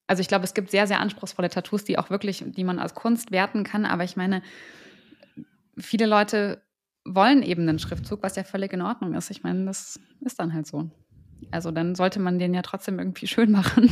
also 0.07 0.21
ich 0.21 0.29
glaube, 0.29 0.45
es 0.45 0.55
gibt 0.55 0.71
sehr, 0.71 0.87
sehr 0.87 1.01
anspruchsvolle 1.01 1.49
Tattoos, 1.49 1.85
die 1.85 1.99
auch 1.99 2.11
wirklich, 2.11 2.45
die 2.47 2.65
man 2.65 2.79
als 2.79 2.95
Kunst 2.95 3.31
werten 3.31 3.65
kann. 3.65 3.87
Aber 3.87 4.05
ich 4.05 4.17
meine, 4.17 4.43
viele 5.79 6.07
Leute 6.07 6.63
wollen 7.05 7.43
eben 7.43 7.69
einen 7.69 7.79
Schriftzug, 7.79 8.23
was 8.23 8.37
ja 8.37 8.45
völlig 8.45 8.73
in 8.73 8.83
Ordnung 8.83 9.15
ist. 9.15 9.31
Ich 9.31 9.43
meine, 9.43 9.65
das 9.67 9.99
ist 10.21 10.39
dann 10.39 10.55
halt 10.55 10.67
so. 10.67 10.91
Also 11.51 11.71
dann 11.71 11.95
sollte 11.95 12.21
man 12.21 12.39
den 12.39 12.55
ja 12.55 12.63
trotzdem 12.63 12.99
irgendwie 12.99 13.27
schön 13.27 13.51
machen. 13.51 13.91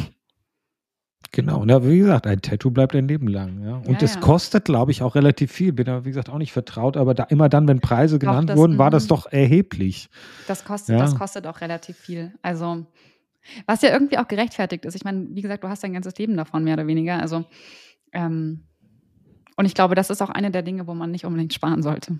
Genau, 1.31 1.61
und 1.61 1.69
wie 1.89 1.99
gesagt, 1.99 2.27
ein 2.27 2.43
Tattoo 2.43 2.71
bleibt 2.71 2.95
ein 2.95 3.09
Leben 3.09 3.27
lang. 3.27 3.63
Ja? 3.63 3.77
Und 3.77 4.03
es 4.03 4.15
ja, 4.15 4.21
ja. 4.21 4.27
kostet, 4.27 4.67
glaube 4.67 4.91
ich, 4.91 5.03
auch 5.03 5.15
relativ 5.15 5.51
viel. 5.51 5.73
Bin 5.73 5.87
da, 5.87 6.05
wie 6.05 6.11
gesagt, 6.11 6.29
auch 6.29 6.37
nicht 6.37 6.53
vertraut, 6.53 6.97
aber 6.97 7.15
da, 7.15 7.25
immer 7.25 7.49
dann, 7.49 7.67
wenn 7.69 7.81
Preise 7.81 8.19
doch, 8.19 8.29
genannt 8.29 8.51
das, 8.51 8.59
wurden, 8.59 8.77
war 8.77 8.91
das 8.91 9.05
mhm. 9.05 9.09
doch 9.09 9.33
erheblich. 9.33 10.11
Das 10.47 10.65
kostet, 10.65 11.01
das 11.01 11.15
kostet 11.15 11.47
auch 11.47 11.61
relativ 11.61 11.97
viel. 11.97 12.33
Also 12.43 12.87
was 13.67 13.83
ja 13.83 13.91
irgendwie 13.91 14.19
auch 14.19 14.29
gerechtfertigt 14.29 14.85
ist. 14.85 14.95
Ich 14.95 15.05
meine, 15.05 15.27
wie 15.31 15.43
gesagt, 15.43 15.65
du 15.65 15.69
hast 15.69 15.83
dein 15.83 15.93
ganzes 15.93 16.17
Leben 16.19 16.37
davon, 16.37 16.65
mehr 16.65 16.75
oder 16.75 16.87
weniger. 16.87 17.21
Also, 17.21 17.45
ähm, 18.13 18.65
und 19.57 19.65
ich 19.65 19.75
glaube, 19.75 19.95
das 19.95 20.11
ist 20.11 20.23
auch 20.23 20.31
eine 20.31 20.51
der 20.51 20.63
Dinge, 20.63 20.87
wo 20.87 20.95
man 20.95 21.11
nicht 21.11 21.25
unbedingt 21.25 21.53
sparen 21.53 21.83
sollte. 21.83 22.19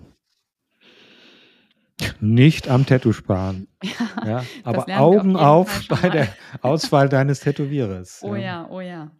Nicht 2.19 2.67
am 2.69 2.85
Tattoo 2.85 3.13
sparen. 3.13 3.67
Ja, 4.25 4.25
ja 4.25 4.43
aber 4.63 4.85
Augen 4.99 5.35
auf, 5.35 5.89
auf 5.91 6.01
bei 6.01 6.09
der 6.09 6.27
Auswahl 6.61 7.09
deines 7.09 7.41
Tätowierers. 7.41 8.19
Oh 8.23 8.35
ja. 8.35 8.67
oh 8.69 8.79
ja. 8.79 9.11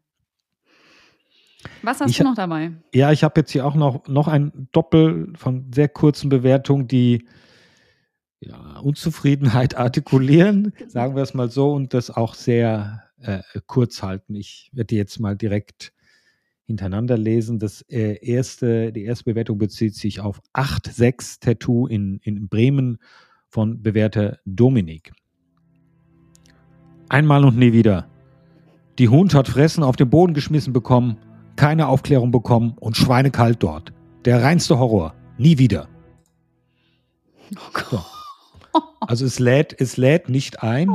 Was 1.81 1.99
hast 1.99 2.11
ich, 2.11 2.17
du 2.17 2.23
noch 2.23 2.35
dabei? 2.35 2.71
Ja, 2.93 3.11
ich 3.11 3.23
habe 3.23 3.41
jetzt 3.41 3.51
hier 3.51 3.65
auch 3.65 3.75
noch, 3.75 4.07
noch 4.07 4.27
ein 4.27 4.69
Doppel 4.71 5.33
von 5.35 5.71
sehr 5.73 5.89
kurzen 5.89 6.29
Bewertungen, 6.29 6.87
die 6.87 7.27
ja, 8.39 8.79
Unzufriedenheit 8.79 9.75
artikulieren, 9.77 10.73
sagen 10.87 11.15
wir 11.15 11.23
es 11.23 11.33
mal 11.33 11.49
so, 11.49 11.73
und 11.73 11.93
das 11.93 12.09
auch 12.09 12.35
sehr 12.35 13.03
äh, 13.19 13.41
kurz 13.67 14.01
halten. 14.01 14.35
Ich 14.35 14.69
werde 14.73 14.95
jetzt 14.95 15.19
mal 15.19 15.35
direkt 15.35 15.93
hintereinander 16.65 17.17
lesen. 17.17 17.59
Das 17.59 17.81
äh, 17.89 18.17
erste, 18.25 18.91
die 18.91 19.03
erste 19.03 19.25
Bewertung 19.25 19.57
bezieht 19.57 19.95
sich 19.95 20.19
auf 20.19 20.41
8-6 20.53 21.39
Tattoo 21.39 21.87
in, 21.87 22.19
in 22.23 22.47
Bremen 22.47 22.97
von 23.49 23.81
Bewerter 23.81 24.39
Dominik. 24.45 25.13
Einmal 27.09 27.45
und 27.45 27.57
nie 27.57 27.73
wieder. 27.73 28.07
Die 28.97 29.09
Hund 29.09 29.33
hat 29.33 29.47
Fressen 29.47 29.83
auf 29.83 29.95
den 29.95 30.09
Boden 30.09 30.33
geschmissen 30.33 30.73
bekommen, 30.73 31.17
keine 31.55 31.87
Aufklärung 31.87 32.31
bekommen 32.31 32.75
und 32.79 32.97
schweinekalt 32.97 33.61
dort. 33.61 33.93
Der 34.25 34.41
reinste 34.41 34.79
Horror. 34.79 35.13
Nie 35.37 35.57
wieder. 35.57 35.87
Oh. 37.55 37.81
So. 37.89 38.03
Also 39.01 39.25
es 39.25 39.39
lädt, 39.39 39.79
es 39.79 39.97
lädt 39.97 40.29
nicht 40.29 40.63
ein 40.63 40.89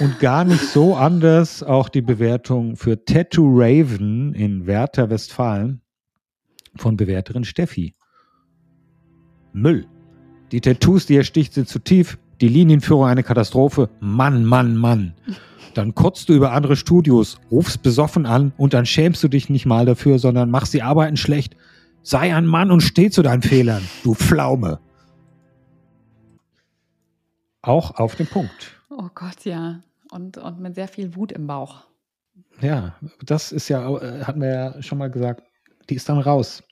und 0.00 0.18
gar 0.18 0.44
nicht 0.44 0.62
so 0.62 0.96
anders 0.96 1.62
auch 1.62 1.88
die 1.88 2.02
Bewertung 2.02 2.76
für 2.76 3.04
Tattoo 3.04 3.48
Raven 3.52 4.34
in 4.34 4.66
Werther, 4.66 5.10
Westfalen 5.10 5.82
von 6.76 6.96
Bewerterin 6.96 7.44
Steffi. 7.44 7.94
Müll. 9.52 9.86
Die 10.52 10.60
Tattoos, 10.60 11.06
die 11.06 11.16
er 11.16 11.24
sticht, 11.24 11.54
sind 11.54 11.68
zu 11.68 11.78
tief. 11.78 12.18
Die 12.40 12.48
Linienführung 12.48 13.04
eine 13.04 13.22
Katastrophe. 13.22 13.90
Mann, 14.00 14.44
Mann, 14.44 14.76
Mann. 14.76 15.14
Dann 15.74 15.94
kotzt 15.94 16.28
du 16.28 16.32
über 16.32 16.52
andere 16.52 16.76
Studios, 16.76 17.38
rufst 17.50 17.82
besoffen 17.82 18.26
an 18.26 18.52
und 18.56 18.74
dann 18.74 18.86
schämst 18.86 19.22
du 19.22 19.28
dich 19.28 19.50
nicht 19.50 19.66
mal 19.66 19.86
dafür, 19.86 20.18
sondern 20.18 20.50
machst 20.50 20.74
die 20.74 20.82
Arbeiten 20.82 21.16
schlecht. 21.16 21.56
Sei 22.02 22.34
ein 22.34 22.46
Mann 22.46 22.70
und 22.70 22.80
steh 22.80 23.10
zu 23.10 23.22
deinen 23.22 23.42
Fehlern, 23.42 23.82
du 24.02 24.14
Pflaume. 24.14 24.80
Auch 27.62 27.96
auf 27.96 28.16
den 28.16 28.26
Punkt. 28.26 28.79
Oh 29.00 29.08
Gott, 29.14 29.44
ja. 29.44 29.80
Und, 30.10 30.36
und 30.36 30.60
mit 30.60 30.74
sehr 30.74 30.88
viel 30.88 31.14
Wut 31.16 31.32
im 31.32 31.46
Bauch. 31.46 31.84
Ja, 32.60 32.96
das 33.24 33.50
ist 33.50 33.68
ja, 33.68 33.88
äh, 33.96 34.24
hatten 34.24 34.42
wir 34.42 34.48
ja 34.48 34.82
schon 34.82 34.98
mal 34.98 35.10
gesagt, 35.10 35.42
die 35.88 35.94
ist 35.94 36.08
dann 36.08 36.18
raus. 36.18 36.62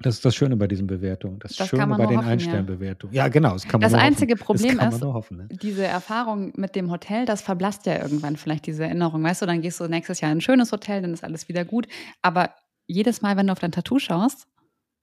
Das 0.00 0.16
ist 0.16 0.24
das 0.24 0.34
Schöne 0.34 0.56
bei 0.56 0.66
diesen 0.66 0.86
Bewertungen. 0.86 1.38
Das, 1.38 1.54
das 1.56 1.68
Schöne 1.68 1.86
bei 1.86 2.06
den 2.06 2.18
Einsternbewertungen. 2.18 3.14
Ja. 3.14 3.24
ja. 3.24 3.28
genau. 3.28 3.52
Das, 3.52 3.62
kann 3.62 3.80
man 3.80 3.90
das 3.90 3.98
einzige 3.98 4.34
hoffen. 4.34 4.44
Problem 4.44 4.78
das 4.78 4.96
ist, 4.96 5.02
hoffen, 5.02 5.36
ne? 5.36 5.48
diese 5.50 5.86
Erfahrung 5.86 6.52
mit 6.56 6.74
dem 6.74 6.90
Hotel, 6.90 7.24
das 7.24 7.42
verblasst 7.42 7.86
ja 7.86 8.02
irgendwann 8.02 8.36
vielleicht 8.36 8.66
diese 8.66 8.84
Erinnerung. 8.84 9.22
Weißt 9.22 9.42
du, 9.42 9.46
dann 9.46 9.62
gehst 9.62 9.78
du 9.78 9.86
nächstes 9.86 10.20
Jahr 10.20 10.32
in 10.32 10.38
ein 10.38 10.42
schönes 10.42 10.72
Hotel, 10.72 11.00
dann 11.00 11.14
ist 11.14 11.24
alles 11.24 11.48
wieder 11.48 11.64
gut. 11.64 11.86
Aber 12.22 12.50
jedes 12.88 13.22
Mal, 13.22 13.36
wenn 13.36 13.46
du 13.46 13.52
auf 13.52 13.60
dein 13.60 13.72
Tattoo 13.72 13.98
schaust, 13.98 14.48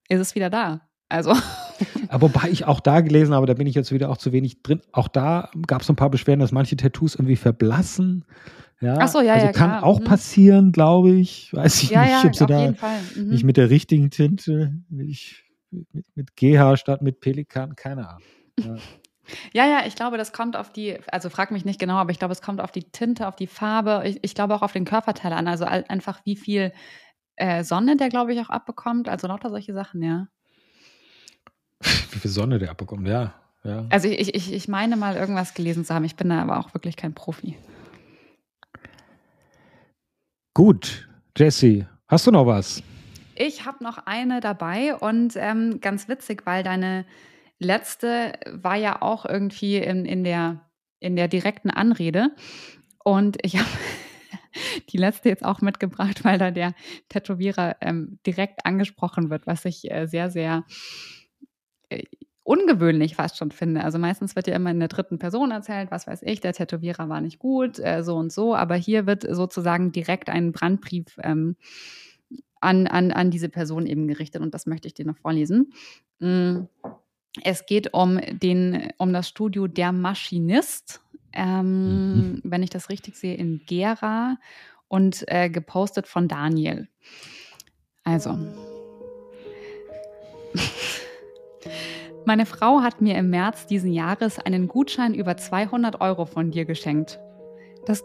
ist 0.09 0.19
es 0.19 0.35
wieder 0.35 0.49
da. 0.49 0.81
Also. 1.09 1.33
Aber 2.09 2.33
wobei 2.33 2.49
ich 2.49 2.65
auch 2.65 2.79
da 2.79 3.01
gelesen 3.01 3.33
habe, 3.33 3.45
da 3.45 3.53
bin 3.53 3.67
ich 3.67 3.75
jetzt 3.75 3.91
wieder 3.91 4.09
auch 4.09 4.17
zu 4.17 4.31
wenig 4.31 4.61
drin. 4.63 4.81
Auch 4.91 5.07
da 5.07 5.49
gab 5.67 5.81
es 5.81 5.89
ein 5.89 5.95
paar 5.95 6.09
Beschwerden, 6.09 6.39
dass 6.39 6.51
manche 6.51 6.75
Tattoos 6.75 7.15
irgendwie 7.15 7.35
verblassen. 7.35 8.25
Ja, 8.81 8.97
Ach 8.99 9.07
so, 9.07 9.21
ja, 9.21 9.33
also 9.33 9.45
ja, 9.45 9.51
kann 9.53 9.69
klar. 9.69 9.83
auch 9.83 9.99
mhm. 9.99 10.03
passieren, 10.03 10.71
glaube 10.71 11.11
ich. 11.11 11.53
Weiß 11.53 11.83
ich 11.83 11.89
ja, 11.91 12.01
nicht, 12.01 12.11
ja, 12.11 12.23
ob 12.25 12.35
sie 12.35 12.45
da 12.45 12.71
mhm. 13.15 13.29
nicht 13.29 13.43
mit 13.43 13.57
der 13.57 13.69
richtigen 13.69 14.09
Tinte, 14.09 14.73
nicht 14.89 15.45
mit, 15.71 16.05
mit 16.15 16.35
GH 16.35 16.77
statt 16.77 17.01
mit 17.01 17.19
Pelikan, 17.19 17.75
keine 17.75 18.07
Ahnung. 18.07 18.23
Ja. 18.59 18.75
Ja, 19.53 19.65
ja, 19.65 19.85
ich 19.87 19.95
glaube, 19.95 20.17
das 20.17 20.33
kommt 20.33 20.57
auf 20.57 20.73
die, 20.73 20.97
also 21.09 21.29
frag 21.29 21.51
mich 21.51 21.63
nicht 21.63 21.79
genau, 21.79 21.95
aber 21.95 22.11
ich 22.11 22.19
glaube, 22.19 22.33
es 22.33 22.41
kommt 22.41 22.59
auf 22.59 22.73
die 22.73 22.83
Tinte, 22.83 23.25
auf 23.25 23.37
die 23.37 23.47
Farbe, 23.47 24.03
ich, 24.05 24.19
ich 24.21 24.35
glaube 24.35 24.53
auch 24.53 24.61
auf 24.61 24.73
den 24.73 24.83
Körperteil 24.83 25.31
an, 25.31 25.47
also 25.47 25.63
einfach 25.63 26.19
wie 26.25 26.35
viel 26.35 26.73
äh, 27.37 27.63
Sonne 27.63 27.95
der, 27.95 28.09
glaube 28.09 28.33
ich, 28.33 28.41
auch 28.41 28.49
abbekommt, 28.49 29.07
also 29.07 29.27
lauter 29.27 29.49
solche 29.49 29.73
Sachen, 29.73 30.03
ja. 30.03 30.27
Wie 32.11 32.19
viel 32.19 32.31
Sonne 32.31 32.59
der 32.59 32.71
abbekommt, 32.71 33.07
ja. 33.07 33.33
ja. 33.63 33.85
Also 33.89 34.07
ich, 34.07 34.33
ich, 34.33 34.53
ich 34.53 34.67
meine 34.67 34.95
mal 34.95 35.15
irgendwas 35.15 35.53
gelesen 35.53 35.85
zu 35.85 35.93
haben. 35.93 36.05
Ich 36.05 36.15
bin 36.15 36.29
da 36.29 36.41
aber 36.41 36.59
auch 36.59 36.73
wirklich 36.73 36.95
kein 36.95 37.13
Profi. 37.13 37.57
Gut, 40.53 41.07
Jesse, 41.35 41.87
hast 42.07 42.27
du 42.27 42.31
noch 42.31 42.45
was? 42.45 42.83
Ich 43.35 43.65
habe 43.65 43.83
noch 43.83 43.97
eine 44.05 44.39
dabei 44.39 44.95
und 44.95 45.33
ähm, 45.35 45.79
ganz 45.81 46.07
witzig, 46.07 46.45
weil 46.45 46.63
deine 46.63 47.05
letzte 47.57 48.33
war 48.51 48.75
ja 48.75 49.01
auch 49.01 49.25
irgendwie 49.25 49.77
in, 49.77 50.05
in, 50.05 50.23
der, 50.23 50.69
in 50.99 51.15
der 51.15 51.27
direkten 51.27 51.71
Anrede. 51.71 52.29
Und 53.03 53.37
ich 53.41 53.57
habe 53.57 53.69
die 54.89 54.97
letzte 54.97 55.29
jetzt 55.29 55.43
auch 55.43 55.61
mitgebracht, 55.61 56.23
weil 56.23 56.37
da 56.37 56.51
der 56.51 56.73
Tätowierer 57.09 57.77
ähm, 57.81 58.19
direkt 58.25 58.65
angesprochen 58.65 59.29
wird, 59.29 59.47
was 59.47 59.65
ich 59.65 59.89
äh, 59.91 60.05
sehr, 60.05 60.29
sehr 60.29 60.65
ungewöhnlich 62.43 63.15
fast 63.15 63.37
schon 63.37 63.51
finde. 63.51 63.83
Also 63.83 63.97
meistens 63.97 64.35
wird 64.35 64.47
ja 64.47 64.55
immer 64.55 64.71
in 64.71 64.79
der 64.79 64.89
dritten 64.89 65.17
Person 65.17 65.51
erzählt, 65.51 65.91
was 65.91 66.07
weiß 66.07 66.23
ich, 66.23 66.41
der 66.41 66.53
Tätowierer 66.53 67.07
war 67.09 67.21
nicht 67.21 67.39
gut, 67.39 67.79
äh, 67.79 68.03
so 68.03 68.15
und 68.15 68.31
so, 68.31 68.55
aber 68.55 68.75
hier 68.75 69.07
wird 69.07 69.25
sozusagen 69.29 69.91
direkt 69.91 70.29
ein 70.29 70.51
Brandbrief 70.51 71.17
ähm, 71.23 71.55
an, 72.59 72.87
an, 72.87 73.11
an 73.11 73.31
diese 73.31 73.49
Person 73.49 73.85
eben 73.85 74.07
gerichtet 74.07 74.41
und 74.41 74.53
das 74.53 74.65
möchte 74.65 74.87
ich 74.87 74.93
dir 74.93 75.05
noch 75.05 75.17
vorlesen. 75.17 75.73
Mm, 76.19 76.63
es 77.43 77.65
geht 77.65 77.93
um, 77.93 78.19
den, 78.31 78.91
um 78.97 79.13
das 79.13 79.27
Studio 79.27 79.67
Der 79.67 79.91
Maschinist, 79.91 81.01
ähm, 81.31 82.15
mhm. 82.15 82.41
wenn 82.43 82.63
ich 82.63 82.69
das 82.69 82.89
richtig 82.89 83.15
sehe, 83.15 83.35
in 83.35 83.61
Gera 83.65 84.37
und 84.87 85.23
äh, 85.27 85.49
gepostet 85.49 86.07
von 86.07 86.27
Daniel. 86.27 86.87
Also. 88.03 88.37
Meine 92.25 92.45
Frau 92.45 92.81
hat 92.81 93.01
mir 93.01 93.17
im 93.17 93.29
März 93.29 93.65
diesen 93.65 93.91
Jahres 93.91 94.39
einen 94.39 94.69
Gutschein 94.69 95.13
über 95.13 95.35
200 95.35 95.99
Euro 95.99 96.25
von 96.25 96.51
dir 96.51 96.63
geschenkt. 96.63 97.19
Das, 97.85 98.01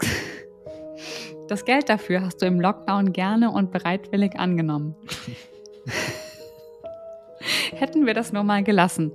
das 1.49 1.65
Geld 1.65 1.89
dafür 1.89 2.23
hast 2.23 2.43
du 2.43 2.47
im 2.47 2.61
Lockdown 2.61 3.13
gerne 3.13 3.53
und 3.53 3.71
bereitwillig 3.71 4.39
angenommen. 4.39 4.97
Hätten 7.71 8.07
wir 8.07 8.15
das 8.15 8.33
nur 8.33 8.43
mal 8.43 8.65
gelassen. 8.65 9.13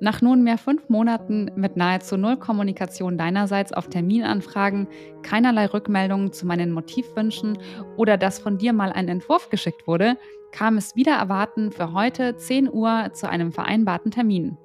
Nach 0.00 0.20
nunmehr 0.20 0.58
fünf 0.58 0.88
Monaten 0.88 1.50
mit 1.54 1.76
nahezu 1.76 2.16
null 2.16 2.36
Kommunikation 2.36 3.16
deinerseits 3.16 3.72
auf 3.72 3.88
Terminanfragen, 3.88 4.88
keinerlei 5.22 5.66
Rückmeldungen 5.66 6.32
zu 6.32 6.44
meinen 6.44 6.72
Motivwünschen 6.72 7.56
oder 7.96 8.18
dass 8.18 8.40
von 8.40 8.58
dir 8.58 8.72
mal 8.72 8.92
ein 8.92 9.08
Entwurf 9.08 9.48
geschickt 9.48 9.86
wurde, 9.86 10.18
kam 10.52 10.76
es 10.76 10.94
wieder 10.94 11.12
erwarten 11.12 11.72
für 11.72 11.92
heute 11.92 12.36
10 12.36 12.70
Uhr 12.72 13.10
zu 13.12 13.28
einem 13.28 13.52
vereinbarten 13.52 14.10
Termin. 14.10 14.56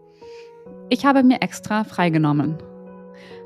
Ich 0.90 1.06
habe 1.06 1.24
mir 1.24 1.42
extra 1.42 1.84
freigenommen. 1.84 2.58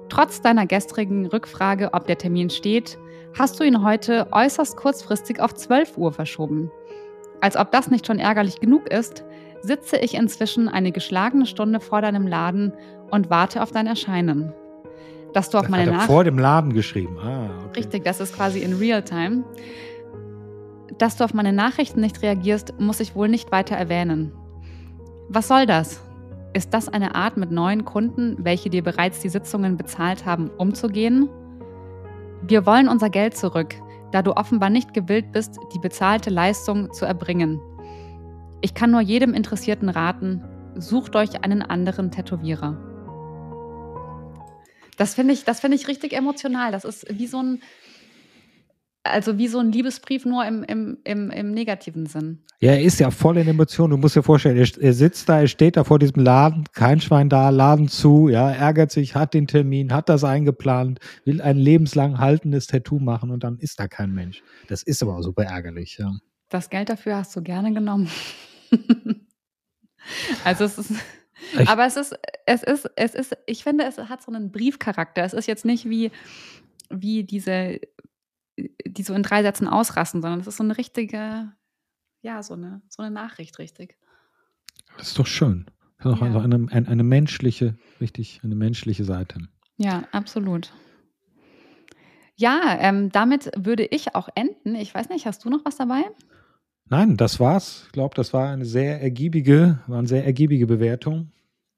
Trotz 0.10 0.42
deiner 0.42 0.66
gestrigen 0.66 1.28
Rückfrage, 1.28 1.94
ob 1.94 2.06
der 2.06 2.18
Termin 2.18 2.50
steht, 2.50 2.98
hast 3.38 3.60
du 3.60 3.64
ihn 3.64 3.84
heute 3.84 4.28
äußerst 4.32 4.76
kurzfristig 4.76 5.40
auf 5.40 5.54
12 5.54 5.98
Uhr 5.98 6.12
verschoben. 6.12 6.70
Als 7.40 7.56
ob 7.56 7.72
das 7.72 7.90
nicht 7.90 8.06
schon 8.06 8.20
ärgerlich 8.20 8.60
genug 8.60 8.92
ist, 8.92 9.24
sitze 9.62 9.98
ich 9.98 10.16
inzwischen 10.16 10.68
eine 10.68 10.92
geschlagene 10.92 11.46
Stunde 11.46 11.80
vor 11.80 12.02
deinem 12.02 12.28
Laden 12.28 12.74
und 13.10 13.30
warte 13.30 13.62
auf 13.62 13.72
dein 13.72 13.88
Erscheinen. 13.88 14.54
Dass 15.34 15.50
du 15.50 15.58
auf 15.58 15.64
Das 15.64 15.72
meine 15.72 15.92
Nachricht 15.92 16.08
vor 16.08 16.24
dem 16.24 16.38
Laden 16.38 16.74
geschrieben. 16.74 17.18
Ah, 17.20 17.50
okay. 17.66 17.80
Richtig, 17.80 18.04
das 18.04 18.20
ist 18.20 18.36
quasi 18.36 18.60
in 18.60 18.74
Realtime. 18.74 19.44
Dass 20.98 21.18
du 21.18 21.24
auf 21.24 21.34
meine 21.34 21.54
Nachrichten 21.54 22.02
nicht 22.02 22.22
reagierst, 22.22 22.80
muss 22.80 23.00
ich 23.00 23.16
wohl 23.16 23.30
nicht 23.30 23.52
weiter 23.52 23.76
erwähnen. 23.76 24.34
Was 25.30 25.48
soll 25.48 25.66
das? 25.66 26.02
Ist 26.54 26.74
das 26.74 26.90
eine 26.90 27.16
Art, 27.16 27.38
mit 27.38 27.52
neuen 27.52 27.86
Kunden, 27.86 28.36
welche 28.40 28.70
dir 28.70 28.84
bereits 28.84 29.22
die 29.22 29.30
Sitzungen 29.30 29.78
bezahlt 29.78 30.26
haben, 30.26 30.50
umzugehen? 30.58 31.30
Wir 32.42 32.66
wollen 32.66 32.90
unser 32.90 33.10
Geld 33.10 33.38
zurück, 33.38 33.76
da 34.12 34.22
du 34.22 34.34
offenbar 34.36 34.70
nicht 34.70 34.94
gewillt 34.94 35.32
bist, 35.32 35.58
die 35.74 35.80
bezahlte 35.80 36.30
Leistung 36.30 36.92
zu 36.92 37.06
erbringen. 37.06 37.62
Ich 38.62 38.74
kann 38.74 38.92
nur 38.92 39.02
jedem 39.02 39.34
Interessierten 39.34 39.90
raten, 39.90 40.44
sucht 40.76 41.16
euch 41.16 41.44
einen 41.44 41.62
anderen 41.62 42.12
Tätowierer. 42.12 42.78
Das 44.98 45.16
finde 45.16 45.34
ich, 45.34 45.46
das 45.46 45.62
finde 45.62 45.78
ich 45.78 45.88
richtig 45.88 46.14
emotional. 46.14 46.72
Das 46.72 46.84
ist 46.84 47.08
wie 47.10 47.28
so 47.28 47.42
ein, 47.42 47.62
also 49.04 49.38
wie 49.38 49.48
so 49.48 49.60
ein 49.60 49.72
Liebesbrief 49.72 50.26
nur 50.26 50.46
im, 50.46 50.64
im, 50.64 51.00
im, 51.04 51.32
im 51.32 51.52
negativen 51.52 52.06
Sinn. 52.06 52.44
Ja, 52.60 52.74
er 52.74 52.82
ist 52.84 53.00
ja 53.00 53.10
voll 53.10 53.38
in 53.38 53.48
Emotionen. 53.48 53.90
Du 53.92 53.98
musst 53.98 54.16
dir 54.16 54.22
vorstellen, 54.22 54.58
er, 54.58 54.68
er 54.80 54.94
sitzt 54.94 55.28
da, 55.28 55.40
er 55.42 55.48
steht 55.48 55.78
da 55.78 55.84
vor 55.84 55.98
diesem 55.98 56.22
Laden, 56.24 56.66
kein 56.74 57.02
Schwein 57.02 57.28
da, 57.28 57.50
Laden 57.50 57.88
zu, 57.88 58.30
ja, 58.30 58.52
ärgert 58.52 58.92
sich, 58.92 59.16
hat 59.16 59.34
den 59.34 59.48
Termin, 59.48 59.92
hat 59.92 60.10
das 60.10 60.24
eingeplant, 60.24 61.00
will 61.26 61.42
ein 61.42 61.58
lebenslang 61.58 62.20
haltendes 62.20 62.68
Tattoo 62.68 63.00
machen 63.00 63.32
und 63.32 63.44
dann 63.44 63.58
ist 63.58 63.80
da 63.80 63.88
kein 63.88 64.12
Mensch. 64.12 64.44
Das 64.68 64.84
ist 64.84 65.02
aber 65.02 65.18
auch 65.18 65.24
super 65.24 65.44
ärgerlich, 65.46 65.98
ja. 65.98 66.12
Das 66.50 66.70
Geld 66.70 66.90
dafür 66.90 67.16
hast 67.16 67.36
du 67.36 67.42
gerne 67.42 67.74
genommen. 67.74 68.10
also 70.44 70.64
es 70.66 70.78
ist. 70.78 70.92
Ich- 71.60 71.68
aber 71.68 71.86
es 71.88 71.96
ist, 71.98 72.16
es 72.46 72.62
ist, 72.62 72.90
es 72.96 73.16
ist, 73.16 73.38
ich 73.48 73.64
finde, 73.64 73.86
es 73.86 73.98
hat 73.98 74.22
so 74.22 74.32
einen 74.32 74.52
Briefcharakter. 74.52 75.24
Es 75.24 75.34
ist 75.34 75.48
jetzt 75.48 75.66
nicht 75.66 75.90
wie, 75.90 76.12
wie 76.92 77.24
diese, 77.24 77.80
die 78.58 79.04
so 79.04 79.14
in 79.14 79.24
drei 79.24 79.42
Sätzen 79.44 79.68
ausrasten, 79.68 80.22
sondern 80.22 80.40
es 80.42 80.48
ist 80.48 80.58
so 80.58 80.64
eine 80.64 80.78
richtige, 80.78 81.52
ja, 82.22 82.44
so 82.44 82.54
eine, 82.54 82.82
so 82.90 83.02
eine 83.02 83.12
Nachricht, 83.12 83.60
richtig. 83.60 83.98
Das 84.98 85.08
ist 85.10 85.20
doch 85.20 85.28
schön. 85.28 85.66
Das 86.00 86.14
ist 86.14 86.22
auch 86.22 86.26
Ja. 86.26 86.42
eine, 86.42 86.68
eine, 86.72 86.88
eine 86.88 87.04
menschliche, 87.04 87.78
richtig, 88.00 88.42
eine 88.44 88.56
menschliche 88.56 89.04
Seite. 89.04 89.48
Ja, 89.78 90.04
absolut. 90.12 90.74
Ja, 92.36 92.78
ähm, 92.80 93.12
damit 93.12 93.52
würde 93.56 93.86
ich 93.86 94.16
auch 94.16 94.30
enden. 94.36 94.76
Ich 94.76 94.94
weiß 94.96 95.10
nicht, 95.10 95.26
hast 95.26 95.46
du 95.46 95.50
noch 95.50 95.64
was 95.64 95.78
dabei? 95.78 96.04
Nein, 96.90 97.16
das 97.18 97.40
war's. 97.40 97.84
Ich 97.86 97.92
glaube, 97.92 98.16
das 98.16 98.34
war 98.34 98.50
eine 98.52 98.66
sehr 98.66 99.02
ergiebige, 99.02 99.80
waren 99.88 100.08
sehr 100.08 100.26
ergiebige 100.26 100.66
Bewertung, 100.68 101.32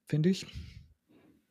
finde 0.06 0.30
ich. 0.30 0.46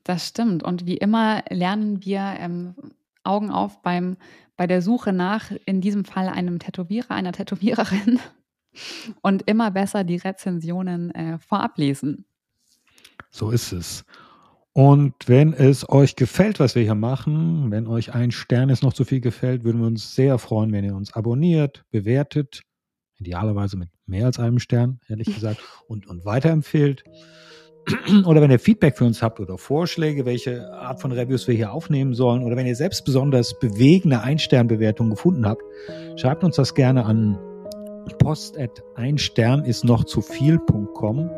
Das 0.04 0.28
stimmt. 0.28 0.64
Und 0.64 0.86
wie 0.86 0.98
immer 0.98 1.44
lernen 1.50 2.04
wir 2.04 2.36
ähm, 2.40 2.76
Augen 3.24 3.52
auf 3.52 3.82
beim, 3.82 4.18
bei 4.56 4.68
der 4.68 4.82
Suche 4.82 5.14
nach, 5.14 5.52
in 5.66 5.82
diesem 5.82 6.06
Fall 6.06 6.30
einem 6.30 6.60
Tätowierer, 6.60 7.12
einer 7.12 7.32
Tätowiererin. 7.32 8.20
Und 9.22 9.44
immer 9.48 9.70
besser 9.70 10.04
die 10.04 10.18
Rezensionen 10.18 11.14
äh, 11.14 11.38
vorab 11.38 11.78
lesen. 11.78 12.26
So 13.30 13.52
ist 13.52 13.72
es. 13.72 14.04
Und 14.74 15.14
wenn 15.28 15.54
es 15.54 15.88
euch 15.88 16.16
gefällt, 16.16 16.60
was 16.60 16.74
wir 16.74 16.82
hier 16.82 16.96
machen, 16.96 17.70
wenn 17.70 17.86
euch 17.86 18.16
ein 18.16 18.32
Stern 18.32 18.72
es 18.72 18.82
noch 18.82 18.94
zu 18.94 19.06
viel 19.06 19.22
gefällt, 19.22 19.64
würden 19.64 19.82
wir 19.82 19.88
uns 19.88 20.16
sehr 20.16 20.40
freuen, 20.40 20.72
wenn 20.72 20.84
ihr 20.84 20.96
uns 20.96 21.14
abonniert, 21.14 21.86
bewertet, 21.92 22.64
idealerweise 23.20 23.78
mit 23.78 23.90
mehr 24.08 24.26
als 24.26 24.40
einem 24.40 24.58
Stern, 24.58 25.00
ehrlich 25.08 25.28
gesagt, 25.34 25.60
und, 25.88 26.08
und 26.08 26.26
weiterempfehlt. 26.26 27.04
Oder 28.26 28.42
wenn 28.42 28.52
ihr 28.52 28.60
Feedback 28.60 28.98
für 28.98 29.06
uns 29.06 29.22
habt 29.22 29.40
oder 29.42 29.58
Vorschläge, 29.58 30.26
welche 30.26 30.72
Art 30.72 31.02
von 31.02 31.12
Reviews 31.12 31.48
wir 31.48 31.56
hier 31.56 31.74
aufnehmen 31.74 32.14
sollen, 32.14 32.44
oder 32.44 32.56
wenn 32.56 32.66
ihr 32.66 32.78
selbst 32.78 33.04
besonders 33.04 33.60
bewegende 33.60 34.22
Ein-Stern-Bewertungen 34.22 35.10
gefunden 35.10 35.46
habt, 35.46 35.62
schreibt 36.16 36.46
uns 36.46 36.56
das 36.56 36.76
gerne 36.76 37.06
an 37.06 37.38
post 38.20 38.58
at 38.58 38.84
ein 38.96 39.18
Stern 39.18 39.64
ist 39.66 39.84
noch 39.84 40.04
zu 40.04 40.22
viel.com 40.22 41.30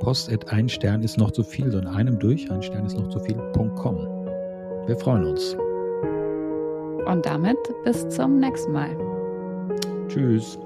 post 0.00 0.32
at 0.32 0.52
ein 0.52 0.68
Stern 0.68 1.02
ist 1.02 1.16
noch 1.16 1.30
zu 1.30 1.42
viel, 1.44 1.70
so 1.70 1.78
in 1.78 1.86
einem 1.86 2.18
durch, 2.18 2.50
ein 2.50 2.62
Stern 2.62 2.86
ist 2.86 2.98
noch 2.98 3.08
zu 3.08 3.20
viel.com. 3.20 3.96
Wir 4.86 4.96
freuen 4.96 5.24
uns. 5.26 5.56
Und 7.06 7.24
damit 7.24 7.56
bis 7.84 8.08
zum 8.08 8.38
nächsten 8.38 8.72
Mal. 8.72 8.96
Tschüss. 10.08 10.58